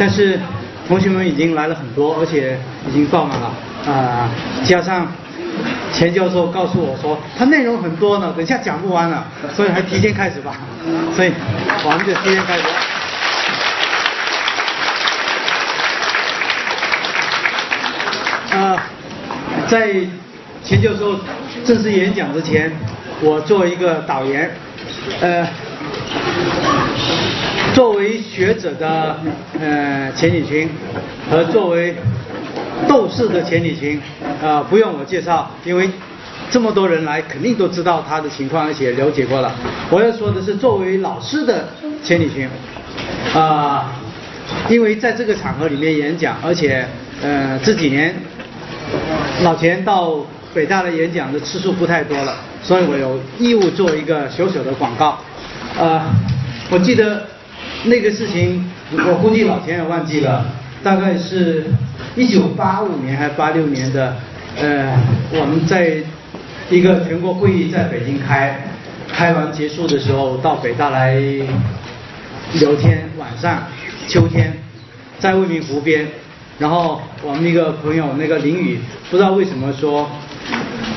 [0.00, 0.40] 但是
[0.88, 3.52] 同学们已经来了很多，而且已经爆满了
[3.86, 4.30] 啊、
[4.64, 5.06] 加上
[5.92, 10.54] 钱教授告诉我说，他内容很多呢，等一下讲不完了，所以还提前开始吧。
[11.14, 11.30] 所以
[11.84, 12.62] 我们就提前开始。
[18.52, 18.78] 呃，
[19.68, 19.92] 在
[20.64, 21.20] 钱教授
[21.62, 22.72] 正式演讲之前，
[23.20, 24.50] 我做一个导言。
[25.20, 25.46] 呃，
[27.74, 29.16] 作为学者的
[29.58, 30.68] 呃钱理群
[31.30, 31.94] 和作为
[32.88, 34.00] 斗士的钱理群，
[34.42, 35.88] 呃，不用我介绍，因为
[36.50, 39.54] 这么多人来，肯定都知道他的情况，而且了解过了。
[39.90, 41.68] 我要说的是，作为老师的
[42.02, 42.48] 钱理群，
[43.34, 43.92] 啊、
[44.68, 46.84] 因为在这个场合里面演讲，而且
[47.22, 48.14] 呃这几年
[49.42, 50.16] 老钱到
[50.52, 55.18] 北大的演讲的次数不太多了，所以我有义务做一个小小的广告。
[55.78, 56.02] 呃，
[56.68, 57.26] 我记得
[57.84, 60.44] 那个事情，我估计老钱也忘记了，
[60.82, 61.64] 大概是
[62.14, 64.16] 一九八五年还是八六年的，
[64.56, 64.94] 呃，
[65.32, 65.96] 我们在
[66.68, 68.62] 一个全国会议在北京开，
[69.10, 71.14] 开完结束的时候到北大来
[72.54, 73.62] 聊天，晚上
[74.06, 74.52] 秋天，
[75.18, 76.06] 在未名湖边，
[76.58, 78.78] 然后我们一个朋友那个林宇，
[79.10, 80.06] 不知道为什么说，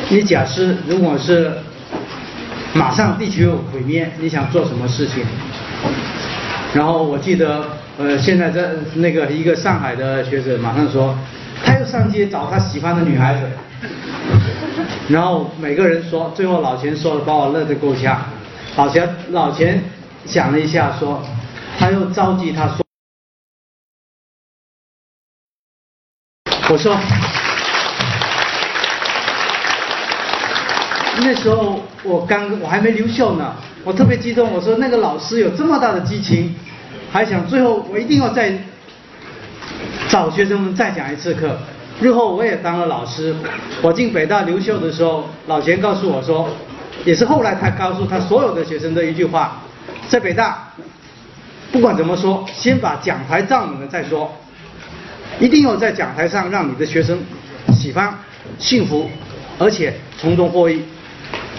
[0.09, 1.53] 你假设如果是
[2.73, 5.23] 马上地球毁灭，你想做什么事情？
[6.73, 7.63] 然后我记得，
[7.99, 11.15] 呃，现在在那个一个上海的学者马上说，
[11.63, 13.41] 他又上街找他喜欢的女孩子，
[15.07, 18.19] 然后每个人说，最后老钱说了，把我乐得够呛。
[18.75, 19.83] 老钱老钱
[20.25, 21.21] 想了一下说，
[21.77, 22.83] 他又召集他说，
[26.69, 26.97] 我说。
[31.25, 33.53] 那时候我刚我还没留校呢，
[33.83, 36.55] 我特别激动，我说那个老师有这么大的激情，
[37.11, 38.57] 还想最后我一定要再
[40.07, 41.57] 找学生们再讲一次课。
[42.01, 43.35] 日后我也当了老师，
[43.81, 46.49] 我进北大留校的时候，老钱告诉我说，
[47.05, 49.61] 也是后来他告诉他所有的学生的一句话，
[50.07, 50.69] 在北大
[51.71, 54.31] 不管怎么说，先把讲台站稳了再说，
[55.39, 57.19] 一定要在讲台上让你的学生
[57.73, 58.17] 喜欢、
[58.57, 59.09] 幸福，
[59.59, 60.83] 而且从中获益。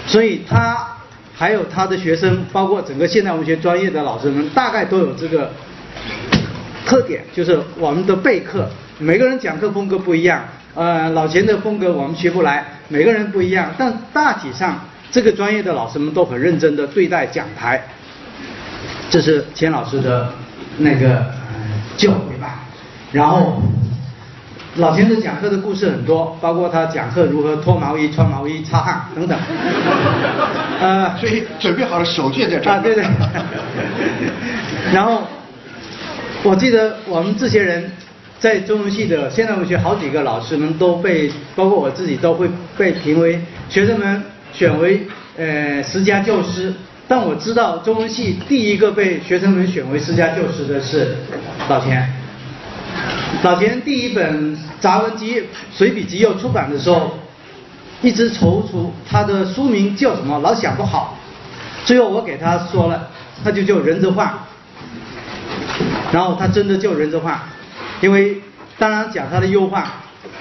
[0.06, 0.93] 所以他
[1.34, 5.50] 还有他的学生，包括整个现代文学专业的老师们，大概都有这个
[6.86, 8.68] 特点，就是我们的备课，
[8.98, 14.78] 每个人讲课风格不一样，呃，老钱的风格我们学不来，每个人不一样，但大体上
[15.10, 17.82] 这个专业的老师们都很认真的对待讲台，
[19.10, 20.30] 这是钱老师的
[20.78, 21.26] 那个
[21.96, 22.60] 教诲吧，
[23.10, 23.60] 然后。
[24.76, 29.38] 老钱的讲课的故事很多，包括他讲课如何脱毛衣、穿毛衣、擦汗等等。
[30.80, 32.74] 呃，所以准备好了手绢在这儿。
[32.74, 33.04] 啊，对对。
[34.92, 35.22] 然后
[36.42, 37.88] 我记得我们这些人
[38.40, 45.06] 在中文系的现代文学好几个老师们都被，包括我自己都会被评为学生们选为
[45.36, 46.74] 呃十佳教师。
[47.06, 51.14] 但我知道中文系第一个被学生们选为十佳教师的是
[51.68, 52.12] 老钱。
[53.42, 57.18] 老钱第一本杂文集随笔集要出版的时候，
[58.00, 61.18] 一直踌躇，他的书名叫什么，老想不好。
[61.84, 63.10] 最后我给他说了，
[63.42, 64.32] 他就叫任泽焕。
[66.10, 67.38] 然后他真的叫任泽焕，
[68.00, 68.40] 因为
[68.78, 69.84] 当然讲他的忧患，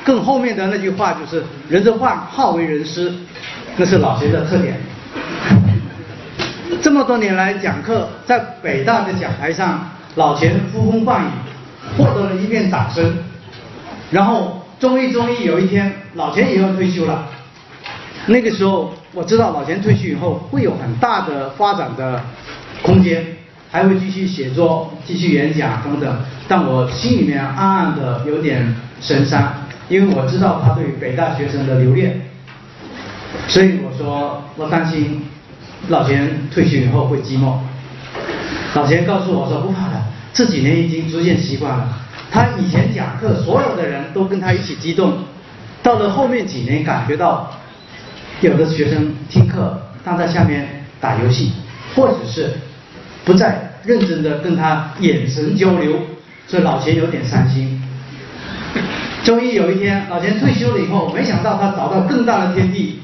[0.05, 3.11] 更后面的那句话就是任泽焕好为人师，
[3.75, 4.79] 那是老钱的特点。
[6.81, 11.27] 这么多年来讲课，在北大的讲台上，老钱呼风唤雨。
[11.97, 13.17] 获得了一片掌声，
[14.11, 17.27] 然后终于终于有一天，老钱也要退休了。
[18.27, 22.21] 那个时候我知道老钱退休以后会有很大的发展的
[22.81, 23.25] 空间，
[23.71, 26.17] 还会继续写作、继续演讲等等。
[26.47, 29.53] 但我心里面暗暗的有点神伤，
[29.89, 32.21] 因为我知道他对北大学生的留恋，
[33.47, 35.25] 所以我说我担心
[35.87, 37.57] 老钱退休以后会寂寞。
[38.73, 39.92] 老钱告诉我说不怕。
[40.33, 41.99] 这几年已经逐渐习惯了。
[42.31, 45.11] 他以前讲课，所有的人都跟他一起激动；
[45.83, 47.51] 到了后面几年，感觉到
[48.41, 51.51] 有的学生听课，但在下面打游戏，
[51.95, 52.49] 或者是
[53.23, 55.99] 不再认真的跟他眼神交流，
[56.47, 57.79] 所以老钱有点伤心。
[59.23, 62.99] 终于有一天，老钱退休了以后，没想到他找到更大的天地，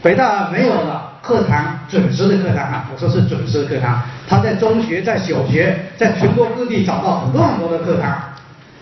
[0.00, 1.05] 北大没有了。
[1.26, 4.00] 课堂准时的课堂啊，我说是准时的课堂。
[4.28, 8.16] 他在中学、在小学，在全国各地找到很多很多的课堂，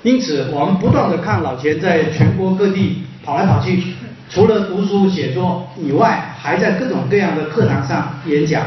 [0.02, 3.82] 因此我们不断的看老钱在全国各地跑来跑去，
[4.28, 8.62] 除了读书写作以外，还在各种各样的课堂上演讲。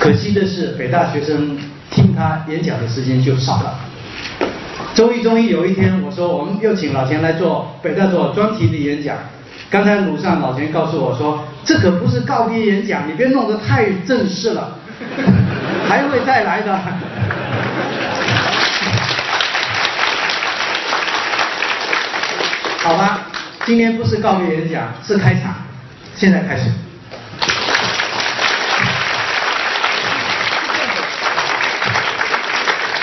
[0.00, 1.56] 可惜的是，北大学生
[1.88, 3.78] 听他演讲的时间就少了。
[4.92, 9.16] 周一周一有一天，我说我们又请老钱来做北大做专题的演讲。
[9.72, 14.76] 刚才鲁上老钱告诉我说，这可不是告别演讲，你别弄得太正式了，
[15.88, 16.78] 还会再来的。
[22.82, 23.20] 好吧，
[23.64, 25.54] 今天不是告别演讲，是开场，
[26.14, 26.64] 现在开始。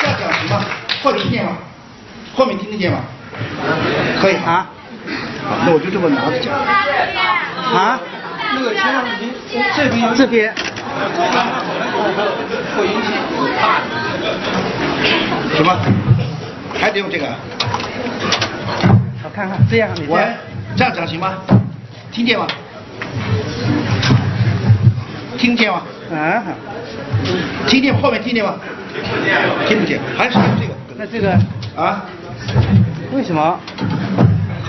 [0.04, 0.63] 要讲什么？
[1.01, 1.57] 后面听见吗？
[2.36, 3.00] 后面听得见吗？
[4.22, 4.69] 可以啊。
[5.47, 6.53] 好，那我就这么拿着讲。
[6.53, 8.00] 啊？
[8.56, 9.31] 那个先让您
[9.75, 10.53] 这边这边。
[12.75, 13.13] 扩音器。
[15.56, 15.77] 什么？
[16.79, 17.25] 还得用这个？
[19.23, 20.19] 我看看，这样你喂
[20.75, 21.33] 这样讲行吗？
[22.12, 22.47] 听见吗？
[25.38, 25.81] 听见吗？
[26.12, 26.44] 啊？
[27.67, 28.55] 听见后面听见吗？
[29.67, 30.73] 听不见，还是用这个。
[30.97, 31.31] 那这个
[31.75, 32.03] 啊？
[33.12, 33.59] 为什么？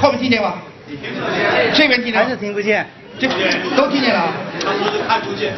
[0.00, 0.54] 后面听见吗？
[1.74, 2.14] 这边听见？
[2.14, 2.86] 还是听不见？
[3.18, 3.28] 这
[3.76, 4.32] 都听见了啊？
[5.06, 5.52] 看不见。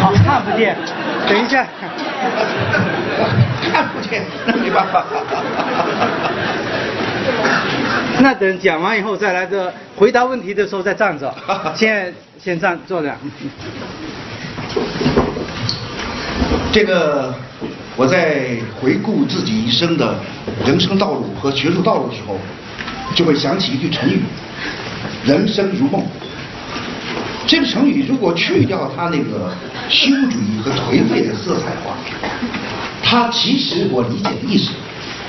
[0.00, 0.76] 好，看不见。
[1.28, 1.66] 等一下。
[3.72, 5.04] 看不见，那没办法。
[8.20, 11.32] 那等讲完以后再来个回答问题的时候再站着。
[11.74, 13.14] 现在先站坐着。
[16.72, 17.32] 这个
[17.96, 20.16] 我在回顾自己一生的
[20.66, 22.36] 人生道路和学术道路的时候，
[23.14, 24.20] 就会想起一句成语
[25.24, 26.04] ：“人生如梦。”
[27.46, 29.52] 这个成语如果去掉它那个
[29.90, 31.94] 虚无主义和颓废的色彩的话，
[33.02, 34.70] 它其实我理解的意思，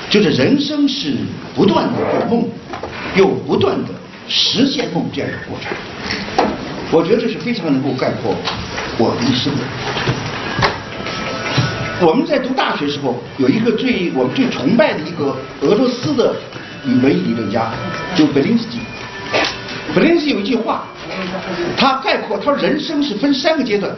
[0.08, 1.14] 就是人生是
[1.54, 2.48] 不断的做梦，
[3.14, 3.90] 又不断的
[4.26, 5.70] 实现梦这样一个过程。
[6.90, 8.34] 我觉得这是非常能够概括
[8.96, 9.60] 我的一生的。
[12.00, 16.34] 我们在读大学时候，有一个最我们最崇拜的一个俄罗斯的
[16.94, 17.72] 文艺理论家，
[18.14, 18.78] 就贝林斯基。
[19.94, 20.84] 贝林斯基有一句话，
[21.76, 23.94] 他概括他说人生是分三个阶段，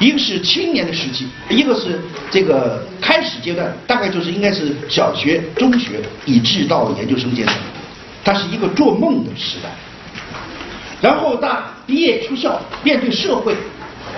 [0.00, 7.56] 一个是青年的时期，一个是这个开始阶段，大概就是应该是小学、中学，以至到研究生阶段，
[8.24, 9.70] 他是一个做梦的时代。
[11.00, 13.54] 然后到毕业出校，面对社会，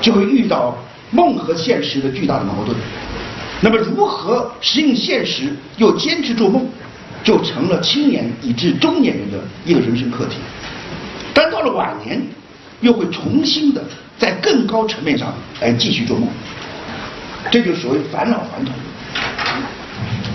[0.00, 0.76] 就会遇到
[1.10, 2.76] 梦和现实的巨大的矛盾。
[3.60, 6.68] 那么如何适应现实又坚持做梦，
[7.24, 10.36] 就成了青年以至中年人的一个人生课题。
[11.32, 12.22] 但到了晚年，
[12.80, 13.82] 又会重新的
[14.18, 16.28] 在更高层面上来继续做梦，
[17.50, 18.72] 这就所谓返老还童。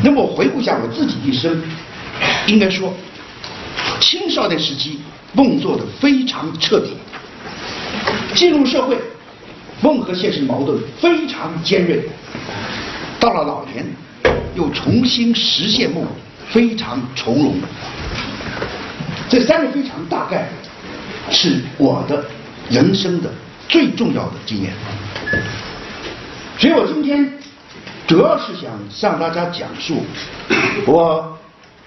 [0.03, 1.61] 那么我回顾一下我自己一生，
[2.47, 2.93] 应该说，
[3.99, 4.99] 青少年时期
[5.33, 6.93] 梦做的非常彻底，
[8.33, 8.97] 进入社会，
[9.81, 12.01] 梦和现实矛盾非常尖锐，
[13.19, 13.85] 到了老年，
[14.55, 16.03] 又重新实现梦，
[16.49, 17.55] 非常从容。
[19.29, 20.49] 这三个非常大概
[21.29, 22.25] 是我的
[22.69, 23.29] 人生的
[23.67, 24.73] 最重要的经验，
[26.57, 27.31] 所以我今天
[28.07, 30.03] 主要是想向大家讲述
[30.87, 31.37] 我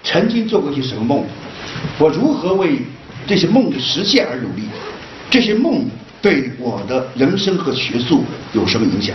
[0.03, 1.25] 曾经做过一些什么梦，
[1.97, 2.79] 我如何为
[3.27, 4.63] 这些梦的实现而努力，
[5.29, 5.85] 这些梦
[6.21, 8.23] 对我的人生和学术
[8.53, 9.13] 有什么影响？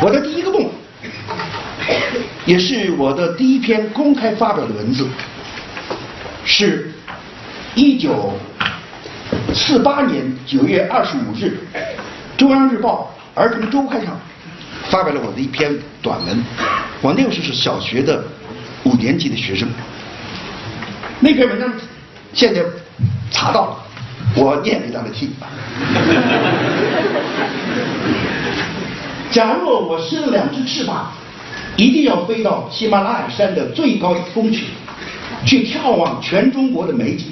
[0.00, 0.70] 我的第一个梦，
[2.44, 5.08] 也是我的第一篇公开发表的文字，
[6.44, 6.92] 是
[7.74, 8.32] 一九
[9.52, 11.58] 四八年九月二十五日，
[12.38, 14.18] 《中央日报儿童周刊》上
[14.88, 16.44] 发表了我的一篇短文。
[17.00, 18.24] 我那个时候是小学的
[18.84, 19.68] 五年级的学生。
[21.20, 21.72] 那篇文章
[22.32, 22.62] 现在
[23.30, 23.76] 查到了，
[24.36, 25.30] 我念给大家听。
[29.30, 31.12] 假若我生了两只翅膀，
[31.76, 34.64] 一定要飞到喜马拉雅山的最高峰去，
[35.44, 37.26] 去眺望全中国的美景。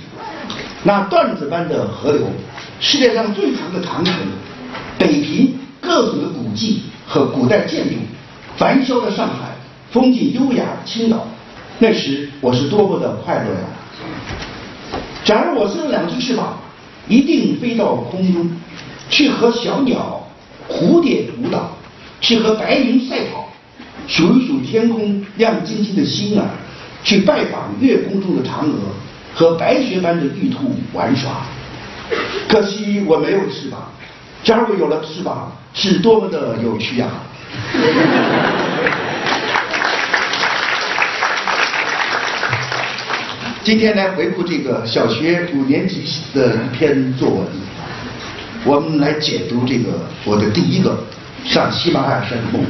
[0.82, 2.26] 那段子般的河流，
[2.78, 4.14] 世界上最长的长城，
[4.98, 7.94] 北平各种的古迹和古代建筑，
[8.56, 9.56] 繁嚣的上海，
[9.90, 11.26] 风景优雅的青岛，
[11.78, 13.66] 那时我是多么的快乐呀！
[15.24, 16.58] 假如我生了两只翅膀，
[17.08, 18.50] 一定飞到空中，
[19.08, 20.22] 去和小鸟、
[20.68, 21.70] 蝴蝶舞蹈，
[22.20, 23.48] 去和白云赛跑，
[24.06, 26.46] 数一数天空亮晶晶的星儿，
[27.02, 28.72] 去拜访月宫中的嫦娥，
[29.34, 31.46] 和白雪般的玉兔玩耍。
[32.48, 33.90] 可惜我没有翅膀，
[34.42, 37.08] 假如有了翅膀，是多么的有趣呀！
[43.64, 47.46] 今天来回顾这个小学五年级的一篇作文，
[48.66, 49.92] 我们来解读这个
[50.24, 51.02] 我的第一个
[51.46, 52.62] 上喜马拉雅山的梦。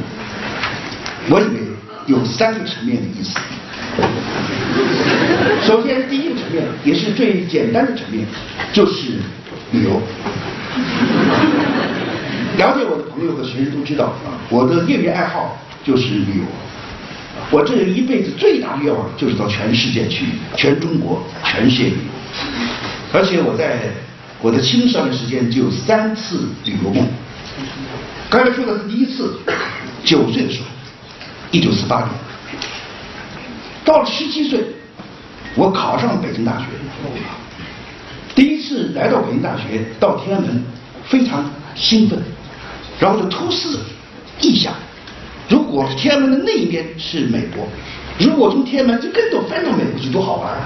[1.29, 1.59] 我以为
[2.07, 3.39] 有三个层面的意思。
[5.65, 8.25] 首先，第一个层面也是最简单的层面，
[8.71, 9.13] 就是
[9.71, 10.01] 旅游。
[12.57, 16.43] 了解我的朋友和学生都知道啊，我的业余爱好就是旅游。
[17.51, 22.11] 我这一辈子最大的愿望就是到全世界去，全中国、全世界旅游。
[23.13, 23.79] 而且我在
[24.41, 27.05] 我的青少年时间就有三次旅游梦。
[28.29, 29.37] 刚才说的是第一次，
[30.03, 30.65] 九岁的时候，
[31.55, 32.09] 一九四八年，
[33.85, 34.59] 到了十七岁，
[35.55, 36.65] 我考上了北京大学。
[38.35, 40.61] 第一次来到北京大学，到天安门，
[41.05, 42.19] 非常兴奋，
[42.99, 43.79] 然后就突思
[44.41, 44.73] 异想，
[45.47, 47.65] 如果天安门的那一边是美国，
[48.19, 50.59] 如果从天安门一跟头翻到美国去，多好玩啊！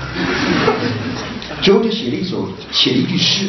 [1.62, 3.46] 最后就写了一首，写了一句诗，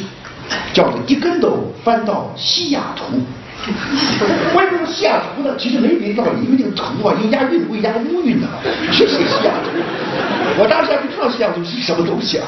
[0.74, 3.18] 叫做“一跟斗翻到西雅图”。
[4.56, 5.54] 为什么西雅图呢？
[5.58, 8.46] 其实没别的道理，因为这个图啊，有押韵不押乌韵的，
[8.90, 9.70] 是西雅图。
[10.58, 12.46] 我当时还不知道西雅图是什么东西啊。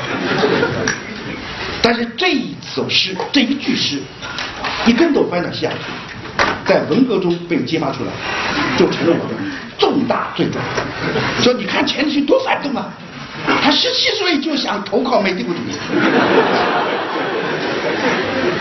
[1.83, 3.99] 但是这一首诗，这一句诗，
[4.87, 8.13] 一跟斗翻到西雅图，在文革中被揭发出来，
[8.79, 9.35] 就成了我的
[9.79, 10.65] 重大罪状。
[11.41, 12.89] 说你看钱理群多反动啊，
[13.63, 15.75] 他十七岁就想投靠美帝国主义，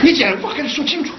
[0.01, 1.13] 你简直不跟他说清楚。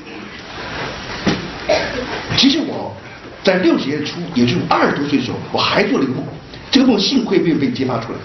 [2.36, 2.94] 其实我
[3.42, 6.24] 在六十年初，也就是二十多岁的时候，我还做了一个梦，
[6.70, 8.18] 这个梦幸亏没有被揭发出来。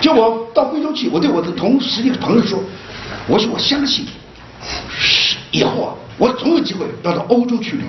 [0.00, 2.62] 就我到贵州去，我对我的同时的朋友说，
[3.26, 4.04] 我说我相信，
[5.50, 7.88] 以后啊，我总有机会要到欧洲去旅游。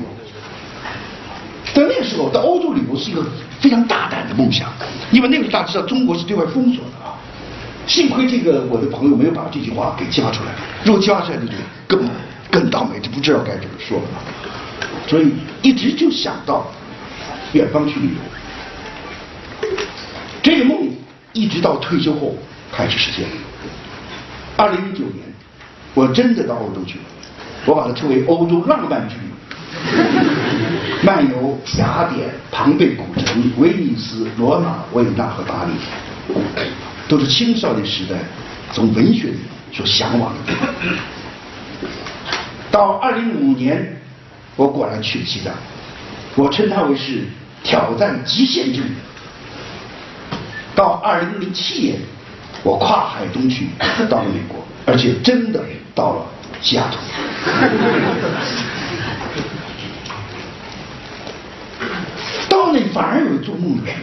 [1.74, 3.25] 在那个时候，到欧洲旅游是一个
[3.60, 4.72] 非常大胆的梦想，
[5.12, 7.20] 因为那个时候大家知道中国是对外封锁的啊。
[7.86, 10.51] 幸亏这个我的朋友没有把这句话给揭发出来，
[10.86, 11.53] 如果揭发出来，就
[11.86, 12.08] 更
[12.55, 14.05] 更倒霉，就不知道该怎么说了。
[15.07, 16.71] 所以一直就想到
[17.51, 18.12] 远方去旅
[19.62, 19.67] 游，
[20.41, 20.89] 这个梦
[21.33, 22.33] 一直到退休后
[22.71, 23.25] 开始实现。
[24.55, 25.25] 二零一九年，
[25.93, 27.03] 我真的到欧洲去了，
[27.65, 29.24] 我把它称为欧洲浪漫之旅，
[31.03, 36.33] 漫游雅典、庞贝古城、威尼斯、罗马、维也纳和巴黎，
[37.09, 38.15] 都是青少年时代
[38.71, 39.39] 从文学里
[39.74, 40.74] 所向往的地方。
[42.75, 44.01] 到二零零五年，
[44.58, 45.53] 我果然去了西藏，
[46.36, 47.24] 我称它为是
[47.63, 48.89] 挑战极限之旅。
[50.75, 51.98] 到二零零七年，
[52.63, 53.70] 我跨海东去，
[54.10, 55.63] 到了美国，而且真的
[55.96, 56.25] 到了
[56.62, 56.98] 西雅图。
[62.50, 63.96] 到那反而有做梦的感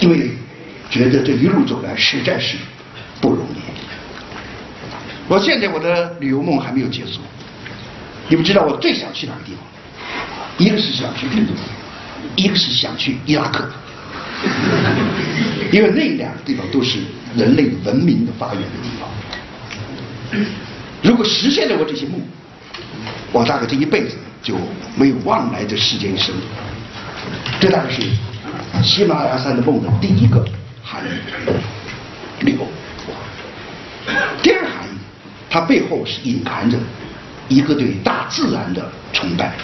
[0.00, 0.32] 觉，因为
[0.90, 2.56] 觉得这一路走来实在是
[3.20, 3.58] 不容易。
[5.28, 7.20] 我现在我的旅游梦还没有结束，
[8.28, 9.60] 你们知道我最想去哪个地方？
[10.58, 11.52] 一个是想去印度，
[12.36, 13.68] 一个是想去伊拉克，
[15.70, 16.98] 因为那两个地方都是
[17.36, 19.08] 人类文明的发源的地方。
[21.02, 22.20] 如果实现了我这些梦，
[23.32, 24.56] 我大概这一辈子就
[24.94, 26.34] 没有往来这世间一生。
[27.60, 28.00] 这大概是
[28.82, 30.42] 喜马拉雅山的梦的第一个
[30.82, 31.08] 含义，
[32.44, 32.66] 旅游。
[34.42, 34.95] 第二含义。
[35.48, 36.76] 它背后是隐含着
[37.48, 39.54] 一个对大自然的崇拜。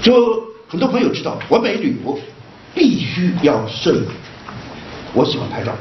[0.00, 2.18] 就很多朋友知道，我每旅游
[2.74, 4.06] 必须要摄影，
[5.12, 5.74] 我喜欢拍照。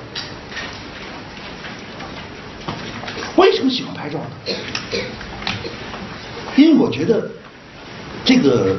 [3.35, 4.25] 为什么喜欢拍照呢？
[6.55, 7.29] 因为我觉得
[8.23, 8.77] 这个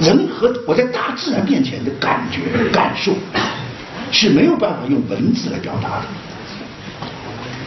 [0.00, 2.40] 人和我在大自然面前的感觉、
[2.70, 3.12] 感受
[4.10, 6.06] 是没有办法用文字来表达的。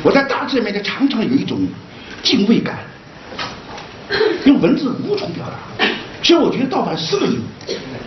[0.07, 1.67] 我在大自然面前常常有一种
[2.23, 2.79] 敬畏感，
[4.45, 5.85] 用文字无从表达。
[6.23, 7.41] 所以我觉得，倒反摄影，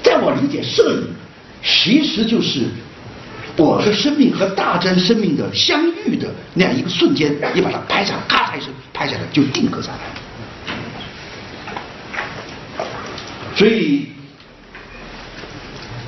[0.03, 1.07] 在我理解，摄影
[1.63, 2.63] 其实就是
[3.55, 9.99] 我的生命和大自然生命的相遇的那样一个瞬间，你把它拍下来，咔嚓一声拍下来就定格下来。
[13.55, 14.07] 所以，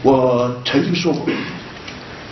[0.01, 1.29] 我曾经说过。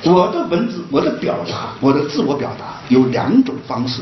[0.02, 4.00] 我的文字，我的表达，我的自我表达有两种方式。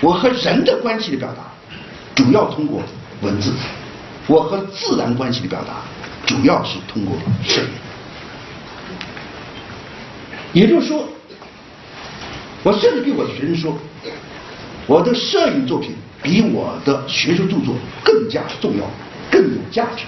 [0.00, 1.42] 我和人的关系的表达，
[2.14, 2.82] 主要通过
[3.22, 3.50] 文字；
[4.26, 5.82] 我和自然关系的表达，
[6.26, 7.68] 主要是通过摄影。
[10.52, 11.08] 也就是说，
[12.62, 13.76] 我甚至对我的学生说，
[14.86, 17.74] 我的摄影作品比我的学术著作
[18.04, 18.84] 更加重要，
[19.30, 20.04] 更有价值。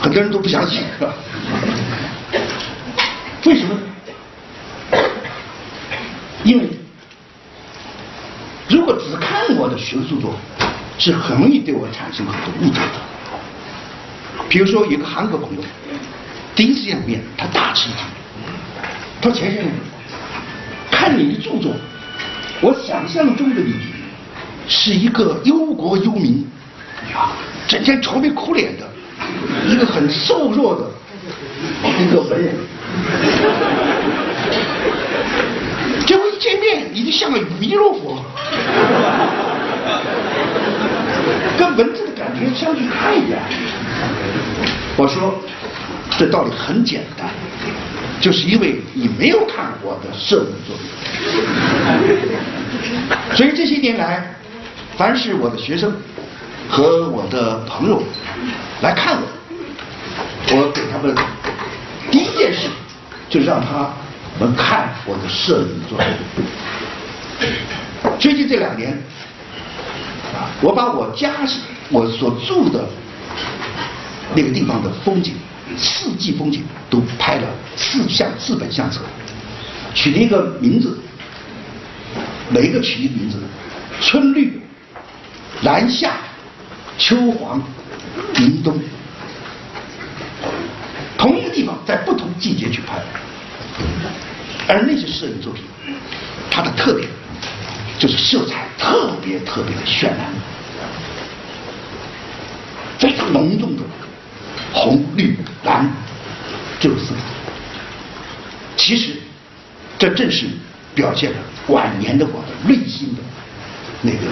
[0.00, 1.14] 很多人都不相信，是吧？
[3.44, 3.78] 为什么？
[6.44, 6.68] 因为
[8.68, 10.34] 如果只看我的学术著作，
[10.98, 13.00] 是很容易对我产生很多误解的。
[14.48, 15.62] 比如说有个韩国朋友，
[16.54, 18.02] 第一次见面，他大吃一惊。
[19.20, 19.70] 他说：“钱先生，
[20.90, 21.72] 看你的著作，
[22.60, 23.74] 我想象中的你
[24.68, 26.46] 是一个忧国忧民，
[27.68, 28.88] 整天愁眉苦脸的，
[29.68, 30.90] 一个很瘦弱的
[32.00, 32.54] 一个文人。
[36.06, 38.24] 结果一见面，你就像个弥勒佛，
[41.58, 43.38] 跟文字的感觉相距太远。”
[44.96, 45.34] 我说
[46.18, 47.28] ：“这道理很简单。”
[48.20, 50.84] 就是因为你没有看我的摄影作品，
[53.36, 54.36] 所以这些年来，
[54.96, 55.92] 凡是我的学生
[56.68, 58.00] 和我的朋友
[58.80, 59.26] 来看我，
[60.56, 61.12] 我给他们
[63.32, 63.90] 就让他
[64.38, 66.06] 们看我的摄影作品。
[68.18, 69.02] 最近这两年，
[70.60, 71.32] 我把我家
[71.88, 72.86] 我所住的
[74.34, 75.34] 那个地方的风景。
[75.74, 79.00] 四季风景都拍了四相四本相册，
[79.94, 80.98] 取了一个名字，
[82.50, 83.38] 每一个取一个名字，
[83.98, 84.60] 春绿、
[85.62, 86.12] 南夏、
[86.98, 87.62] 秋黄、
[88.36, 88.78] 明冬，
[91.52, 93.00] 地方在不同季节去拍，
[94.66, 95.62] 而那些摄影作品，
[96.50, 97.08] 它的特点
[97.98, 100.32] 就是色彩特别特别的绚烂，
[102.98, 103.82] 非常浓重的。
[104.74, 105.86] 红、绿、蓝，
[106.80, 107.20] 这个色彩，
[108.74, 109.16] 其实
[109.98, 110.46] 这正是
[110.94, 111.36] 表现了
[111.68, 113.20] 晚年的我的内心的
[114.00, 114.28] 那个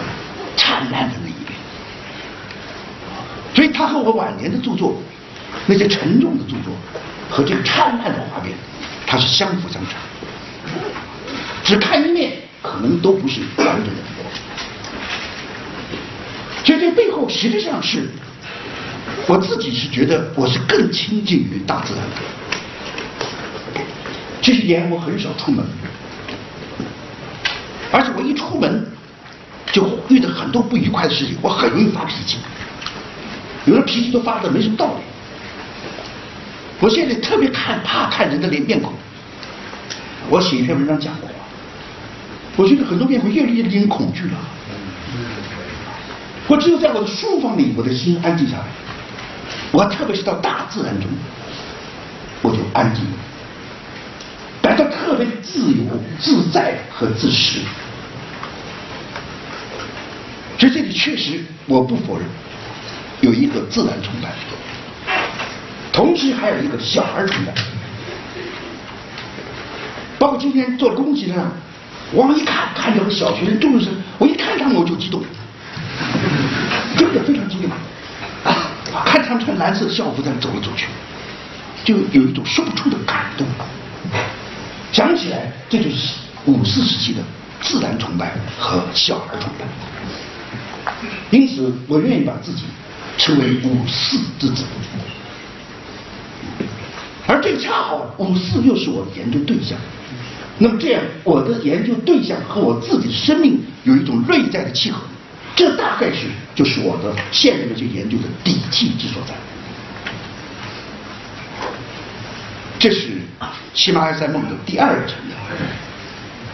[0.57, 1.53] 灿烂的那一面。
[3.55, 4.97] 所以，他和我晚年的著作，
[5.67, 6.73] 那些沉重的著作
[7.29, 8.55] 和这个灿烂的画面，
[9.07, 9.95] 它是相辅相成。
[11.65, 14.03] 只看一面，可能都不是完整的。
[16.65, 18.09] 所以，这背后实际上是。
[19.27, 22.17] 我自己是觉得我是更亲近于大自然的。
[24.41, 25.65] 这些年我很少出门，
[27.93, 28.87] 而且我一出门
[29.73, 32.39] 就遇到很多不愉快的事情，我很容易发脾气，
[33.67, 35.03] 有的脾气都发的没什么道理。
[36.81, 38.93] 我现在特别看怕看人的脸面孔。
[40.29, 41.29] 我写一篇文章讲过，
[42.57, 44.39] 我觉得很多面孔越来越令人恐惧了。
[46.47, 48.65] 我只有在我的书房里，我的心安静下来。
[49.73, 51.09] 我特别是到大自然中，
[52.43, 53.05] 我就安静，
[54.63, 55.85] 感到特别自由
[56.19, 57.61] 自在和自适。
[60.59, 62.27] 所以这里确实我不否认，
[63.21, 64.31] 有一个自然崇拜，
[66.01, 67.53] 同时还有一个小孩崇拜。
[70.19, 71.53] 包括今天坐公交上，
[72.15, 75.23] 往一看，看见个小学生、中学生，我一看他们我就激动，
[76.97, 78.73] 真的非常激动啊。
[79.05, 80.87] 看他们穿蓝色校服在那走来走去，
[81.85, 83.47] 就有一种说不出的感动。
[84.93, 86.15] 想起来，这就是
[86.47, 87.21] 五四时期的
[87.61, 89.67] 自然崇拜和小孩崇拜。
[91.31, 92.65] 因此，我愿意把自己
[93.19, 94.65] 称为五四之子。
[97.41, 99.79] 而这恰好五四又是我的研究对象。
[100.59, 105.01] 那么这样，我的研究对象和我自己的生命有一种内在的契合。
[105.57, 109.35] 这大概是就是我的现在的这研究的底气之所在。
[112.79, 113.09] 这是
[113.73, 115.37] 喜马拉雅山梦的第二个层面，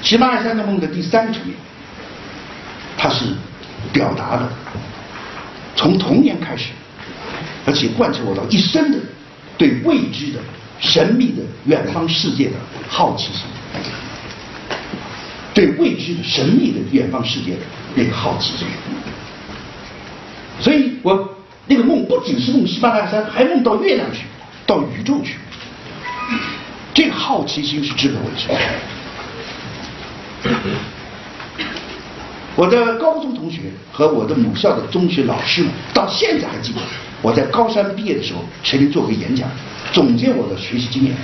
[0.03, 1.57] 喜马拉雅山的梦的第三个层面，
[2.97, 3.25] 它是
[3.93, 4.53] 表达了
[5.75, 6.71] 从童年开始，
[7.65, 8.99] 而且贯彻我到一生的
[9.59, 10.41] 对未知的、
[10.81, 12.57] 神秘的远方世界的
[12.89, 13.43] 好奇心，
[15.55, 17.61] 对未知的、神秘的远方世界的
[17.95, 18.67] 那个好奇心。
[20.61, 21.37] 所以我
[21.67, 24.21] 那个梦不仅是梦喜马拉雅山，还梦到月亮去，
[24.67, 25.37] 到宇宙去。
[26.95, 28.49] 这个好奇心是值得维持。
[32.55, 33.61] 我的高中同学
[33.93, 36.81] 和我的母校的中学老师们，到现在还记得
[37.23, 39.49] 我在高三毕业的时候曾经做过演讲，
[39.93, 41.15] 总结我的学习经验。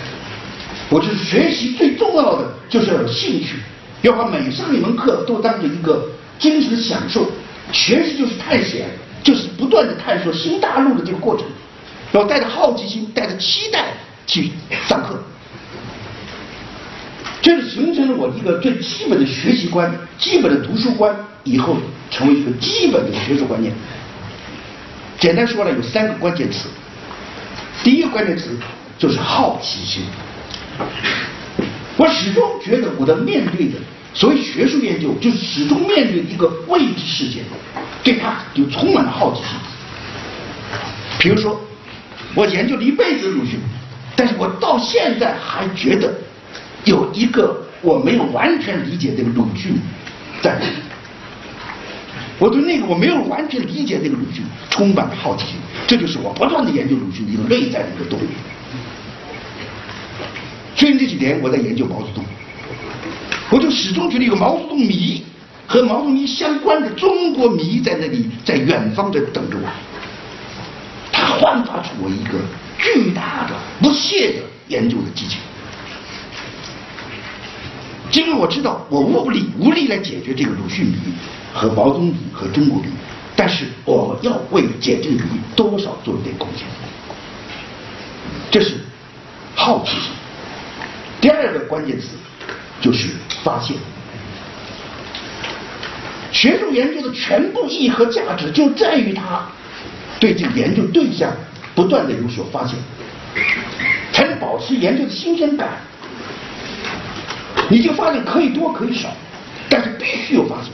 [0.91, 3.57] 我就是学习最重要的就是要有兴趣，
[4.03, 7.31] 要把每上一门课都当做一个精神享受。
[7.73, 8.87] 学习就是探险。
[9.23, 11.47] 就是不断的探索新大陆的这个过程，
[12.11, 13.93] 要带着好奇心，带着期待
[14.27, 14.51] 去
[14.89, 15.17] 上课，
[17.41, 21.77] 这是形成了我一个最基本的学习观、基本的读书观，以后
[22.11, 23.73] 成为一个基本的学术观念。
[25.23, 26.69] 简单说呢，有三个关键词。
[27.85, 28.59] 第一个关键词
[28.99, 30.03] 就是好奇心。
[31.97, 33.79] 我始终觉得我的面对的
[34.13, 37.39] 所谓学术研究，就是始终面对一个未知世界。
[38.03, 39.51] 对它就充满了好奇心。
[41.21, 41.61] 比如说，
[42.35, 43.61] 我研究了一辈子鲁迅，
[44.17, 46.13] 但是我到现在还觉得
[46.85, 49.77] 有一个我没有完全理解这个鲁迅
[50.43, 50.61] 在。
[52.43, 55.55] 我对那个我没有完全理解那个鲁迅充满了好奇心，
[55.87, 58.27] 这就是我不断的研究鲁迅的一个内在的一个动力。
[60.75, 62.25] 最近这几年我在研究毛泽东，
[63.49, 65.25] 我就始终觉得有毛泽东迷
[65.69, 69.69] 和毛泽东相关的中国迷在那里在远方在等着我。
[71.13, 72.41] 他焕发出我一个
[72.77, 75.39] 巨大的不懈的研究的激情。
[78.11, 80.97] 因为我知道我无力无力来解决这个鲁迅迷
[81.53, 82.89] 和毛泽东和中国迷，
[83.37, 86.67] 但是我要为解这个谜多少做一点贡献。
[88.51, 88.75] 这是
[89.55, 90.11] 好奇心。
[91.21, 92.09] 第二个关键词
[92.81, 93.09] 就是
[93.45, 93.77] 发现。
[96.33, 99.47] 学术研究的全部意义和价值就在于它
[100.19, 101.31] 对这个研究对象
[101.75, 102.79] 不断的有所发现，
[104.13, 105.69] 才能保持研究的新鲜感。
[107.69, 109.11] 你就发现可以多可以少，
[109.69, 110.73] 但是必须有发现。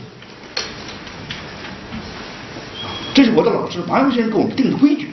[3.18, 5.08] 这是我的老师王阳先生给我们定的规矩，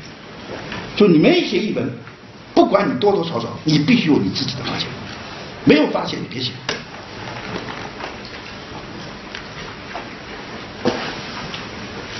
[0.96, 1.90] 就你没写一本，
[2.54, 4.88] 不管你多多少少，你必须有你自己的发现，
[5.64, 6.52] 没有发现你别写。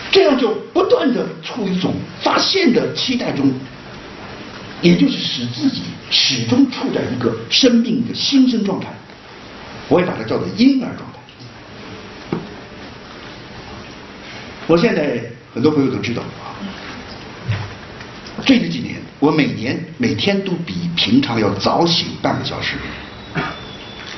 [0.10, 3.54] 这样就不断的处于一种发现的期待中，
[4.82, 8.88] 也就是使自己始终处在一个生命的新生状态。
[9.88, 12.40] 我也把它叫做婴儿状态。
[14.66, 15.22] 我现在
[15.56, 16.52] 很多朋友都知道啊，
[18.46, 22.76] 最近几年我每年每天都比平常要早醒半个小时，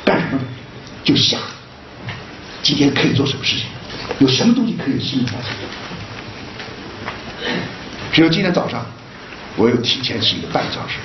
[0.03, 0.39] 干什么？
[1.03, 1.39] 就想
[2.63, 3.67] 今天可以做什么事情，
[4.17, 5.51] 有什么东西可以新的发现。
[8.11, 8.83] 比如今天早上，
[9.55, 10.95] 我又提前醒了半个小时，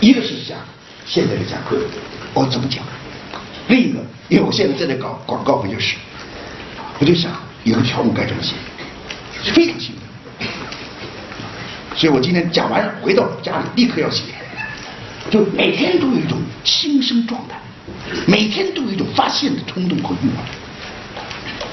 [0.00, 0.58] 一个是想
[1.06, 1.78] 现在的讲课。
[2.34, 2.82] 我怎么讲。
[3.68, 5.94] 另一个，因为我现在正在搞广告文学史，
[6.98, 7.30] 我就想
[7.62, 8.54] 有个条目该怎么写，
[9.42, 10.48] 是非常兴奋。
[11.96, 14.24] 所以我今天讲完了回到家里立刻要写，
[15.30, 17.56] 就每天都有一种新生状态，
[18.26, 20.44] 每天都有一种发现的冲动和欲望。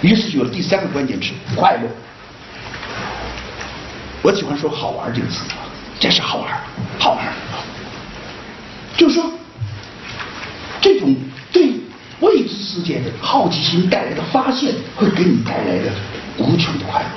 [0.02, 1.90] 于是有了第三个关键词：快乐。
[4.22, 5.42] 我喜欢说“好玩”这个词，
[6.00, 6.60] 这是好玩，
[7.00, 7.26] 好玩。
[8.98, 9.32] 就是说，
[10.82, 11.16] 这种
[11.52, 11.72] 对。
[12.20, 15.92] 未知世界的好奇心带来的发现，会给你带来的
[16.40, 17.08] 无穷的快乐，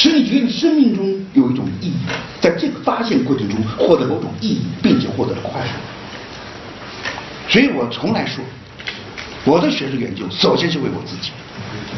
[0.00, 1.94] 使你觉得生命中有一种意义，
[2.40, 5.70] 在这个发现过程中获得某种意义，并且获得了快乐。
[7.48, 8.44] 所以我从来说，
[9.44, 11.32] 我的学术研究首先是为我自己，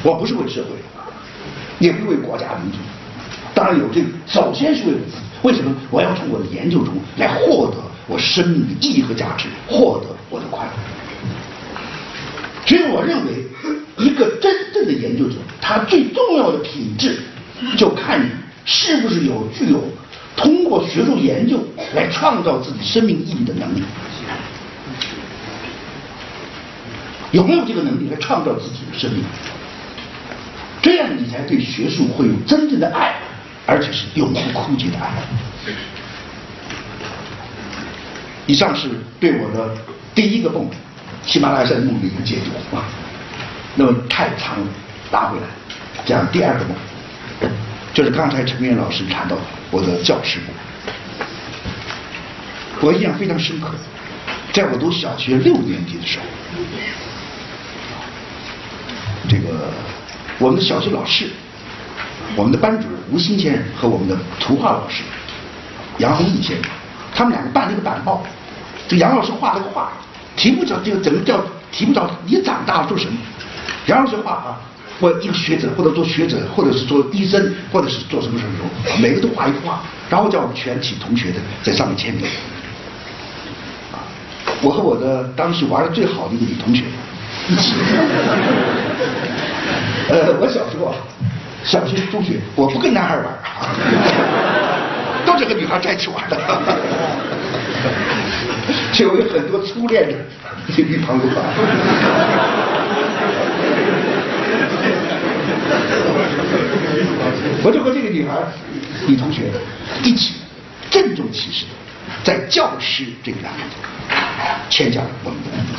[0.02, 0.70] 我不是为社会，
[1.78, 2.78] 也不是为国家民族，
[3.54, 5.22] 当然有这个，首先是为我自己。
[5.42, 5.70] 为什么？
[5.90, 10.72] 我要从我的研究中来获得我生命的意义和价值，获得我的快乐。
[12.64, 13.44] 所以我认为，
[13.98, 17.18] 一个真正的研究者，他最重要的品质，
[17.76, 18.30] 就看你
[18.64, 19.84] 是不是有具有
[20.36, 21.62] 通过学术研究
[21.94, 23.82] 来创造自己生命意义的能力，
[27.32, 29.22] 有没有这个能力来创造自己的生命？
[30.82, 33.14] 这样你才对学术会有真正的爱，
[33.66, 35.12] 而且是永不枯竭的爱。
[38.46, 38.88] 以上是
[39.20, 39.76] 对我的
[40.14, 40.68] 第一个梦。
[41.26, 42.82] 喜马拉雅山梦的一个解读啊，
[43.76, 44.66] 那么太长了，
[45.12, 45.46] 拉回来
[46.06, 46.74] 讲第二个梦，
[47.92, 49.36] 就是刚才陈明老师谈到
[49.70, 50.38] 我的教师，
[52.80, 53.68] 我印象非常深刻，
[54.52, 56.24] 在我读小学六年级的时候，
[59.28, 59.70] 这个
[60.38, 61.28] 我们的小学老师，
[62.36, 65.02] 我们的班主任吴新先生和我们的图画老师
[65.98, 66.70] 杨宏毅先生，
[67.14, 68.24] 他们两个办了一个板报，
[68.88, 69.90] 这杨老师画了个画。
[70.36, 73.18] 题目叫这个怎么叫题目叫你长大了做什么？
[73.86, 74.60] 杨老师画啊，
[75.00, 82.24] 或一个学者，或者做学者，或者是做医生，或者是做什么什么什么，每个都画一画，然后叫我们全体同学的在上面签名。
[83.92, 84.04] 啊，
[84.60, 86.84] 我和我的当时玩的最好的一个女同学
[87.48, 87.72] 一起。
[90.10, 90.94] 呃，我小时候啊，
[91.64, 93.24] 小学、中学，我不跟男孩玩，
[95.24, 96.36] 都是和女孩在一起玩的。
[98.92, 100.14] 就有很多初恋的
[100.76, 101.42] 女朋友吧。
[107.62, 108.34] 我就和这个女孩、
[109.06, 109.50] 女同学
[110.02, 110.34] 一起
[110.90, 111.66] 郑重其事
[112.24, 113.58] 在教师这个栏目
[114.68, 115.72] 签下了我们的名字。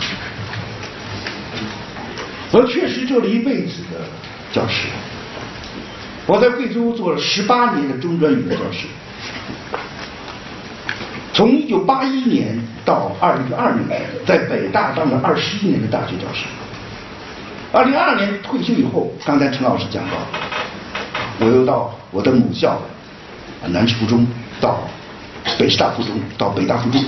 [2.52, 4.00] 我确实做了一辈子的
[4.54, 4.88] 教师，
[6.26, 8.88] 我在贵州做了十八年的中专语文教师。
[11.34, 16.46] 从一九八一年到二零二零年，在北大当了二十一年的大学教师。
[17.74, 20.18] 二零二二年退休以后，刚才陈老师讲到，
[21.40, 22.78] 我又到我的母校
[23.68, 24.28] 南师附中，
[24.60, 24.82] 到
[25.58, 27.02] 北师大附中，到北大附中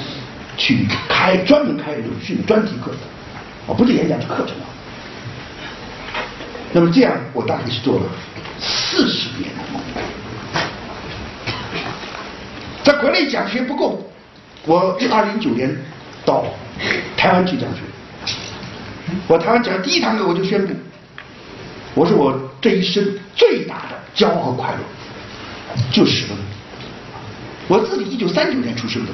[0.55, 2.91] 去开专门开鲁迅专题课，
[3.67, 4.65] 啊，不是演讲是课程啊。
[6.71, 8.05] 那么这样，我大概是做了
[8.59, 9.51] 四十年。
[12.83, 14.01] 在国内讲学不够，
[14.65, 15.75] 我二零一九年
[16.23, 16.45] 到
[17.17, 17.81] 台湾去讲学。
[19.27, 20.73] 我台湾讲第一堂课，我就宣布，
[21.93, 23.03] 我说我这一生
[23.35, 24.79] 最大的骄傲和快乐，
[25.91, 26.25] 就是
[27.67, 29.11] 我自己一九三九年出生的，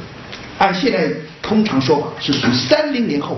[0.57, 1.09] 按现在
[1.41, 3.37] 通常说法是属于三零年后，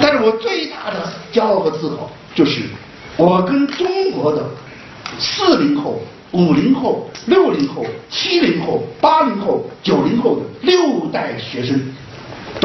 [0.00, 2.62] 但是我最大的骄傲和自豪就是，
[3.16, 4.44] 我跟中国的
[5.18, 11.80] 四零后、五零后、六零后、七零后、八零后、九零后的六代学生。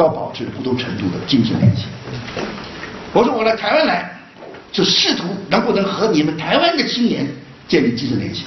[0.04, 1.84] 要保持不同程度的精神联系。
[3.12, 4.10] 我说我来台湾来，
[4.70, 7.26] 就试图能不能和你们台湾的青年
[7.66, 8.44] 建立精神联系。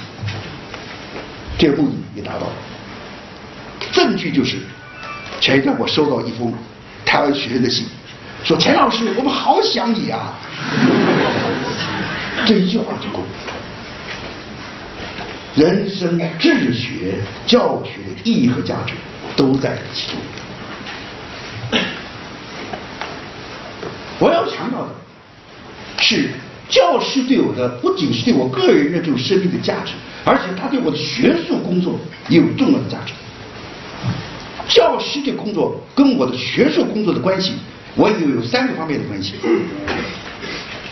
[1.58, 2.52] 这个目的也达到了。
[3.90, 4.58] 证据就是，
[5.40, 6.54] 前一天我收到一封
[7.04, 7.86] 台湾学生的信，
[8.44, 10.34] 说钱老师，我们好想你啊。
[12.46, 13.24] 这一句话就够。
[15.56, 18.94] 人生治学、教学的意义和价值
[19.34, 20.16] 都在其中。
[24.18, 24.88] 我要强调的
[26.00, 26.30] 是，
[26.68, 29.92] 教师对我的不仅是对我个人的这种生命的价值，
[30.24, 33.12] 而且他对我的学术工作也有重要的价值。
[34.68, 37.54] 教师这工作跟我的学术工作的关系，
[37.94, 39.34] 我以为有三个方面的关系。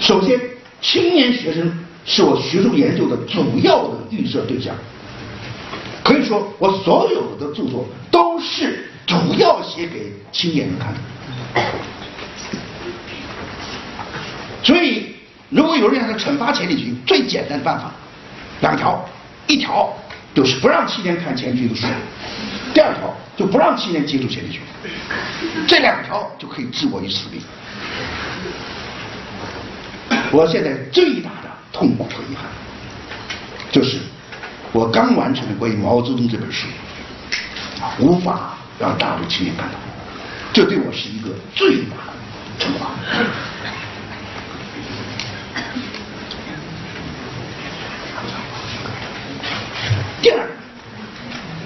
[0.01, 0.41] 首先，
[0.81, 1.73] 青年学生
[2.05, 4.75] 是我学术研究的主要的预设对象，
[6.03, 11.01] 可以说我所有的著作都是主要写给青年人看的。
[14.63, 15.15] 所以，
[15.49, 17.93] 如果有人想惩罚钱理群，最简单的办法，
[18.61, 19.09] 两条，
[19.47, 19.97] 一条
[20.35, 21.87] 就是不让青年看钱理群的书，
[22.75, 24.61] 第二条就不让青年接触钱理群，
[25.69, 27.41] 这两条就可以置我于死地。
[30.33, 32.45] 我现在最大的痛苦和遗憾，
[33.71, 33.99] 就是
[34.73, 36.67] 我刚完成的关于毛泽东这本书，
[38.01, 39.79] 无法让大陆青年看到，
[40.53, 42.13] 这对我是一个最大的
[42.59, 42.91] 惩罚。
[50.21, 50.47] 第二，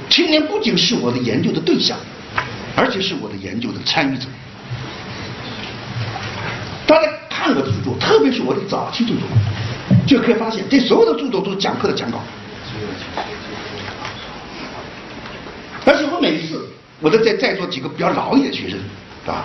[0.09, 1.99] 青年不仅是我的研究的对象，
[2.77, 4.27] 而且是我的研究的参与者。
[6.87, 9.23] 大家看我的著作，特别是我的早期著作，
[10.07, 12.21] 就可以发现，这所有的著作都是讲课的讲稿。
[15.87, 16.69] 而且我每次，
[17.01, 18.79] 我都在在座几个比较老一点的学生，
[19.27, 19.45] 啊，